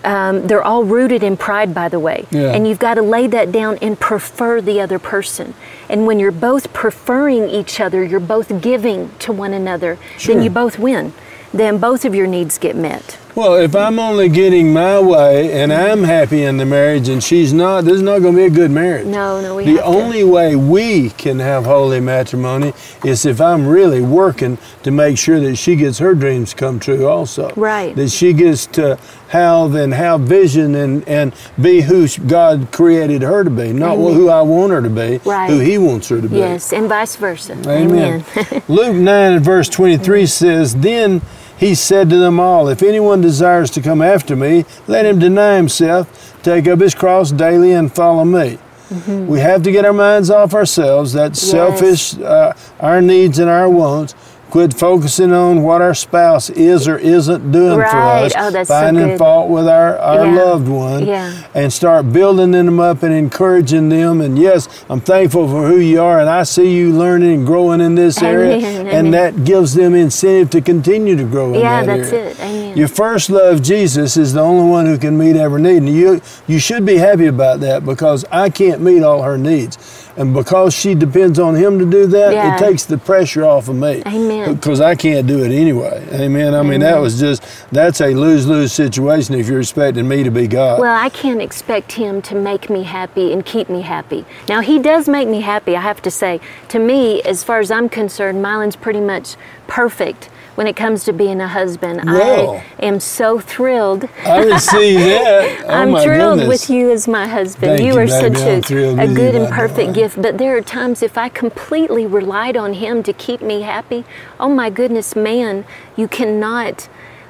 Um, 0.05 0.47
they're 0.47 0.63
all 0.63 0.83
rooted 0.83 1.23
in 1.23 1.35
pride, 1.35 1.73
by 1.73 1.89
the 1.89 1.99
way. 1.99 2.25
Yeah. 2.31 2.53
And 2.53 2.67
you've 2.67 2.79
got 2.79 2.93
to 2.93 3.01
lay 3.01 3.27
that 3.27 3.51
down 3.51 3.77
and 3.81 3.99
prefer 3.99 4.61
the 4.61 4.79
other 4.79 4.99
person. 4.99 5.55
And 5.89 6.05
when 6.05 6.19
you're 6.19 6.31
both 6.31 6.71
preferring 6.73 7.49
each 7.49 7.79
other, 7.79 8.03
you're 8.03 8.19
both 8.19 8.61
giving 8.61 9.09
to 9.19 9.31
one 9.33 9.53
another, 9.53 9.97
Sure. 10.17 10.35
then 10.35 10.43
you 10.43 10.49
both 10.51 10.77
win. 10.77 11.13
Then 11.53 11.79
both 11.79 12.05
of 12.05 12.13
your 12.13 12.27
needs 12.27 12.57
get 12.57 12.75
met. 12.75 13.17
Well, 13.35 13.55
if 13.55 13.75
I'm 13.75 13.99
only 13.99 14.29
getting 14.29 14.71
my 14.71 14.97
way 14.97 15.61
and 15.61 15.73
I'm 15.73 16.03
happy 16.03 16.43
in 16.43 16.55
the 16.55 16.65
marriage 16.65 17.09
and 17.09 17.21
she's 17.21 17.51
not, 17.51 17.83
this 17.83 17.95
is 17.95 18.01
not 18.01 18.19
going 18.19 18.33
to 18.33 18.37
be 18.39 18.45
a 18.45 18.49
good 18.49 18.71
marriage. 18.71 19.05
No, 19.07 19.41
no, 19.41 19.57
we 19.57 19.65
The 19.65 19.71
have 19.71 19.79
to- 19.79 19.85
only 19.85 20.23
way 20.23 20.55
we 20.55 21.09
can 21.09 21.39
have 21.39 21.65
holy 21.65 21.99
matrimony 21.99 22.71
is 23.03 23.25
if 23.25 23.41
I'm 23.41 23.67
really 23.67 24.01
working 24.01 24.57
to 24.83 24.91
make 24.91 25.17
sure 25.17 25.41
that 25.41 25.57
she 25.57 25.75
gets 25.75 25.97
her 25.99 26.15
dreams 26.15 26.53
come 26.53 26.79
true 26.79 27.07
also. 27.07 27.49
Right. 27.57 27.93
That 27.97 28.07
she 28.09 28.31
gets 28.31 28.67
to 28.67 28.97
have 29.27 29.75
and 29.75 29.93
have 29.93 30.21
vision 30.21 30.73
and, 30.75 31.05
and 31.05 31.33
be 31.61 31.81
who 31.81 32.07
God 32.27 32.69
created 32.71 33.21
her 33.21 33.43
to 33.43 33.49
be, 33.49 33.73
not 33.73 33.97
Amen. 33.97 34.13
who 34.13 34.29
I 34.29 34.43
want 34.43 34.71
her 34.71 34.81
to 34.81 34.89
be, 34.89 35.19
Right. 35.25 35.49
who 35.49 35.59
He 35.59 35.77
wants 35.77 36.07
her 36.07 36.21
to 36.21 36.29
be. 36.29 36.37
Yes, 36.37 36.71
and 36.71 36.87
vice 36.87 37.17
versa. 37.17 37.51
Amen. 37.67 38.23
Luke 38.69 38.95
9 38.95 39.33
and 39.33 39.43
verse 39.43 39.67
23 39.67 40.25
says, 40.25 40.73
Then 40.75 41.21
he 41.57 41.75
said 41.75 42.09
to 42.09 42.17
them 42.17 42.39
all, 42.39 42.67
If 42.67 42.83
anyone 42.83 43.21
desires 43.21 43.69
to 43.71 43.81
come 43.81 44.01
after 44.01 44.35
me, 44.35 44.65
let 44.87 45.05
him 45.05 45.19
deny 45.19 45.55
himself, 45.55 46.37
take 46.43 46.67
up 46.67 46.79
his 46.79 46.93
cross 46.95 47.31
daily, 47.31 47.71
and 47.71 47.93
follow 47.93 48.25
me. 48.25 48.59
We 49.07 49.39
have 49.39 49.63
to 49.63 49.71
get 49.71 49.83
our 49.83 49.93
minds 49.93 50.29
off 50.29 50.53
ourselves, 50.53 51.13
that 51.13 51.31
Yes. 51.31 51.39
selfish, 51.41 52.19
uh, 52.19 52.53
our 52.79 53.01
needs 53.01 53.39
and 53.39 53.49
our 53.49 53.67
wants. 53.69 54.13
Quit 54.55 54.73
focusing 54.73 55.33
on 55.33 55.63
what 55.63 55.81
our 55.81 55.93
spouse 55.93 56.49
is 56.49 56.87
or 56.87 56.97
isn't 56.97 57.51
doing 57.51 57.77
Right. 57.77 57.91
for 57.91 57.97
us, 57.97 58.33
Oh, 58.39 58.49
that's 58.51 58.69
so 58.69 58.73
finding 58.73 59.07
good. 59.09 59.17
fault 59.19 59.49
with 59.49 59.67
our, 59.67 59.97
our 59.97 60.25
Yeah. 60.27 60.43
loved 60.43 60.69
one, 60.69 61.05
Yeah. 61.05 61.29
and 61.53 61.73
start 61.73 62.13
building 62.13 62.51
them 62.51 62.79
up 62.79 63.03
and 63.03 63.13
encouraging 63.13 63.89
them. 63.89 64.21
And 64.21 64.39
yes, 64.39 64.69
I'm 64.89 65.01
thankful 65.01 65.49
for 65.49 65.63
who 65.67 65.75
you 65.79 66.01
are, 66.01 66.21
and 66.21 66.29
I 66.29 66.43
see 66.43 66.71
you 66.71 66.93
learning 66.93 67.33
and 67.33 67.45
growing 67.45 67.81
in 67.81 67.95
this 67.95 68.23
area, 68.23 68.55
Amen, 68.55 68.87
and 68.87 69.13
that 69.13 69.43
gives 69.43 69.73
them 69.73 69.93
incentive 69.93 70.51
to 70.51 70.61
continue 70.61 71.17
to 71.17 71.23
grow 71.25 71.47
in 71.53 71.59
Yeah, 71.59 71.83
that 71.83 71.97
that's 71.97 72.13
area. 72.13 72.25
it. 72.29 72.37
Amen. 72.41 72.54
Your 72.75 72.89
first 72.89 73.29
love, 73.29 73.61
Jesus, 73.61 74.17
is 74.17 74.33
the 74.33 74.41
only 74.41 74.69
one 74.69 74.85
who 74.85 74.97
can 74.97 75.17
meet 75.17 75.37
every 75.37 75.61
need, 75.61 75.77
and 75.77 75.89
you 75.89 76.21
you 76.45 76.59
should 76.59 76.85
be 76.85 76.97
happy 76.97 77.27
about 77.27 77.61
that 77.61 77.85
because 77.85 78.25
I 78.31 78.49
can't 78.49 78.81
meet 78.81 79.01
all 79.01 79.21
her 79.23 79.37
needs, 79.37 79.77
and 80.17 80.33
because 80.33 80.73
she 80.73 80.93
depends 80.93 81.39
on 81.39 81.55
Him 81.55 81.79
to 81.79 81.85
do 81.85 82.05
that, 82.07 82.33
Yeah. 82.33 82.55
it 82.55 82.59
takes 82.59 82.83
the 82.83 82.97
pressure 82.97 83.45
off 83.45 83.69
of 83.69 83.75
me. 83.75 84.03
Amen. 84.05 84.55
Because 84.55 84.81
I 84.81 84.95
can't 84.95 85.25
do 85.25 85.41
it 85.43 85.51
anyway. 85.51 86.05
Amen. 86.11 86.53
I 86.53 86.63
mean, 86.63 86.81
that 86.81 86.99
was 86.99 87.17
just 87.17 87.43
that's 87.71 88.01
a 88.01 88.13
lose 88.13 88.45
lose 88.45 88.73
situation 88.73 89.35
if 89.35 89.47
you're 89.47 89.61
expecting 89.61 90.05
me 90.07 90.23
to 90.23 90.31
be 90.31 90.45
God. 90.45 90.81
Well, 90.81 90.95
I 90.95 91.07
can't 91.07 91.41
expect 91.41 91.93
him 91.93 92.21
to 92.23 92.35
make 92.35 92.69
me 92.69 92.83
happy 92.83 93.31
and 93.31 93.45
keep 93.45 93.69
me 93.69 93.81
happy. 93.83 94.25
Now, 94.49 94.59
he 94.59 94.79
does 94.79 95.07
make 95.07 95.29
me 95.29 95.39
happy, 95.39 95.77
I 95.77 95.81
have 95.81 96.01
to 96.01 96.11
say. 96.11 96.41
To 96.69 96.79
me, 96.79 97.21
as 97.21 97.41
far 97.41 97.59
as 97.59 97.71
I'm 97.71 97.87
concerned, 97.87 98.43
Mylon's 98.43 98.75
pretty 98.75 98.99
much 99.01 99.37
perfect 99.67 100.29
when 100.55 100.67
it 100.67 100.75
comes 100.75 101.03
to 101.03 101.13
being 101.13 101.41
a 101.41 101.47
husband. 101.47 102.01
I 102.07 102.63
am 102.79 102.99
so 102.99 103.39
thrilled. 103.39 104.09
I 104.25 104.43
receive 104.43 104.99
that. 104.99 105.65
Oh 105.65 105.69
I'm 105.69 106.03
thrilled 106.03 106.39
goodness. 106.39 106.47
with 106.47 106.69
you 106.69 106.91
as 106.91 107.07
my 107.07 107.27
husband. 107.27 107.79
You 107.79 107.87
you, 107.87 107.91
are 107.97 108.07
baby. 108.07 108.35
such 108.35 108.71
a, 108.71 109.01
a 109.01 109.13
good 109.13 109.35
and 109.35 109.53
perfect 109.53 109.93
gift. 109.93 110.21
But 110.21 110.37
there 110.37 110.57
are 110.57 110.61
times 110.61 111.03
if 111.03 111.17
I 111.17 111.29
completely 111.29 112.05
relied 112.05 112.57
on 112.57 112.73
him 112.73 113.03
to 113.03 113.13
keep 113.13 113.41
me 113.41 113.61
happy, 113.61 114.05
oh 114.39 114.49
my 114.49 114.69
goodness, 114.69 115.15
man, 115.15 115.65
you 115.95 116.07
cannot 116.07 116.89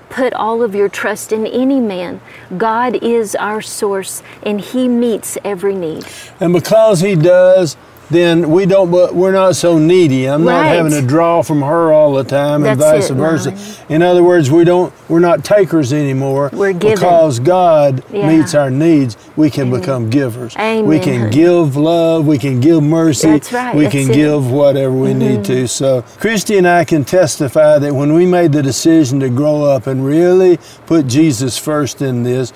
put 0.09 0.33
all 0.33 0.61
of 0.61 0.75
your 0.75 0.87
trust 0.87 1.31
in 1.31 1.45
any 1.47 1.79
man. 1.79 2.21
God 2.57 2.95
is 3.03 3.35
our 3.35 3.61
source 3.61 4.21
and 4.43 4.61
he 4.61 4.87
meets 4.87 5.37
every 5.43 5.75
need. 5.75 6.05
And 6.39 6.53
because 6.53 7.01
he 7.01 7.15
does, 7.15 7.75
then 8.09 8.51
we 8.51 8.65
don't 8.65 8.91
we're 9.15 9.31
not 9.31 9.55
so 9.55 9.79
needy 9.79 10.25
i'm 10.29 10.43
not 10.43 10.65
having 10.65 10.91
to 10.91 11.01
draw 11.01 11.41
from 11.41 11.61
her 11.61 11.91
all 11.91 12.13
the 12.13 12.23
time 12.23 12.63
and 12.65 12.79
vice 12.79 13.09
it, 13.09 13.15
versa 13.15 13.57
in 13.89 14.01
other 14.01 14.23
words 14.23 14.51
we 14.51 14.63
don't 14.63 14.93
we're 15.09 15.19
not 15.19 15.43
takers 15.43 15.91
anymore 15.91 16.49
We're 16.53 16.73
giving. 16.73 16.95
because 16.95 17.39
god 17.39 18.03
Yeah. 18.11 18.27
meets 18.27 18.53
our 18.53 18.69
needs 18.69 19.17
we 19.35 19.49
can 19.49 19.71
become 19.71 20.09
givers 20.09 20.55
Amen. 20.55 20.85
we 20.85 20.99
can 20.99 21.31
give 21.31 21.75
love 21.75 22.27
we 22.27 22.37
can 22.37 22.59
give 22.59 22.83
mercy 22.83 23.27
That's 23.27 23.51
right, 23.51 23.75
we 23.75 23.83
that's 23.83 23.91
can 23.93 24.01
it. 24.01 24.05
Mm-hmm. 24.05 24.13
give 24.13 24.51
whatever 24.51 24.93
we 24.95 25.13
need 25.13 25.43
to 25.45 25.67
so 25.67 26.03
christy 26.19 26.57
and 26.57 26.67
i 26.67 26.85
can 26.85 27.03
testify 27.05 27.79
that 27.79 27.93
when 27.93 28.13
we 28.13 28.25
made 28.25 28.51
the 28.51 28.61
decision 28.61 29.19
to 29.21 29.29
grow 29.29 29.63
up 29.63 29.87
and 29.87 30.05
really 30.05 30.59
put 30.85 31.07
jesus 31.07 31.57
first 31.57 32.01
in 32.01 32.23
this 32.23 32.53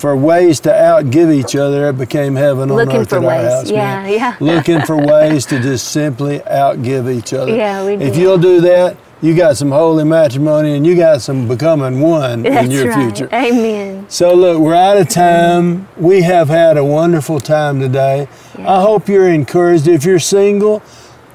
for 0.00 0.16
ways 0.16 0.60
to 0.60 0.70
outgive 0.70 1.32
each 1.32 1.54
other, 1.54 1.88
it 1.90 1.98
became 1.98 2.34
heaven 2.34 2.70
on 2.70 2.76
Looking 2.76 2.96
earth 2.96 3.10
for 3.10 3.16
at 3.18 3.24
our 3.24 3.28
ways. 3.28 3.52
house. 3.52 3.70
Yeah, 3.70 4.02
man. 4.02 4.12
yeah. 4.12 4.36
Looking 4.40 4.80
for 4.80 4.96
ways 4.96 5.44
to 5.46 5.60
just 5.60 5.88
simply 5.88 6.38
outgive 6.40 7.12
each 7.12 7.34
other. 7.34 7.54
Yeah, 7.54 7.84
we 7.84 7.94
If 7.94 8.16
you'll 8.16 8.38
do 8.38 8.62
that, 8.62 8.96
you 9.20 9.36
got 9.36 9.58
some 9.58 9.70
holy 9.70 10.04
matrimony 10.04 10.74
and 10.74 10.86
you 10.86 10.96
got 10.96 11.20
some 11.20 11.46
becoming 11.46 12.00
one 12.00 12.42
That's 12.42 12.64
in 12.64 12.70
your 12.70 12.88
right. 12.88 13.14
future. 13.14 13.28
Amen. 13.34 14.06
So 14.08 14.34
look, 14.34 14.58
we're 14.58 14.74
out 14.74 14.96
of 14.96 15.10
time. 15.10 15.86
We 15.98 16.22
have 16.22 16.48
had 16.48 16.78
a 16.78 16.84
wonderful 16.84 17.38
time 17.38 17.78
today. 17.80 18.26
I 18.58 18.80
hope 18.80 19.08
you're 19.08 19.28
encouraged. 19.28 19.86
If 19.86 20.06
you're 20.06 20.18
single, 20.18 20.82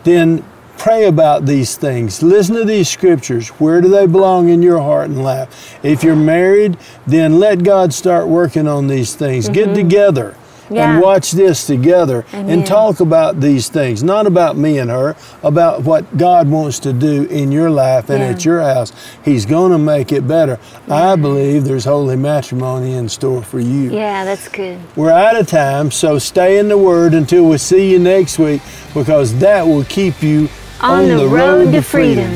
then 0.04 0.44
pray 0.86 1.06
about 1.06 1.48
these 1.48 1.76
things. 1.76 2.22
Listen 2.22 2.54
to 2.58 2.64
these 2.64 2.88
scriptures. 2.88 3.48
Where 3.48 3.82
do 3.82 3.88
they 3.88 4.06
belong 4.06 4.50
in 4.50 4.62
your 4.62 4.80
heart 4.80 5.10
and 5.10 5.24
life? 5.24 5.80
If 5.84 6.04
you're 6.04 6.16
married, 6.16 6.78
then 7.08 7.40
let 7.40 7.64
God 7.64 7.92
start 7.92 8.28
working 8.28 8.68
on 8.68 8.86
these 8.86 9.16
things. 9.16 9.50
Get 9.50 9.74
together. 9.74 10.36
Mm-hmm. 10.36 10.76
Yeah. 10.76 10.94
And 10.94 11.02
watch 11.02 11.32
this 11.32 11.66
together 11.66 12.24
Amen. 12.34 12.50
and 12.60 12.68
talk 12.68 13.00
about 13.00 13.40
these 13.42 13.68
things, 13.68 14.04
not 14.04 14.28
about 14.28 14.58
me 14.58 14.78
and 14.78 14.92
her, 14.92 15.16
about 15.42 15.82
what 15.82 16.18
God 16.18 16.50
wants 16.50 16.78
to 16.82 16.94
do 16.94 17.24
in 17.26 17.52
your 17.52 17.72
life 17.72 18.12
and 18.12 18.20
Yeah. 18.20 18.30
at 18.30 18.46
your 18.46 18.62
house. 18.62 18.94
He's 19.24 19.48
going 19.48 19.72
to 19.72 19.80
make 19.80 20.12
it 20.12 20.28
better. 20.28 20.60
I 20.88 21.16
believe 21.16 21.66
there's 21.66 21.86
holy 21.86 22.16
matrimony 22.16 22.94
in 22.94 23.10
store 23.10 23.42
for 23.42 23.60
you. 23.60 23.90
Yeah, 23.92 24.24
that's 24.24 24.48
good. 24.50 24.78
We're 24.96 25.12
out 25.12 25.36
of 25.36 25.48
time, 25.48 25.90
so 25.90 26.20
stay 26.20 26.60
in 26.60 26.68
the 26.68 26.78
Word 26.78 27.16
until 27.16 27.50
we 27.50 27.58
see 27.58 27.92
you 27.92 27.98
next 27.98 28.38
week 28.38 28.62
because 28.94 29.38
that 29.40 29.66
will 29.66 29.84
keep 29.86 30.22
you 30.22 30.48
On, 30.86 31.08
the, 31.08 31.28
road, 31.28 31.72
to 31.72 31.82
freedom. 31.82 32.32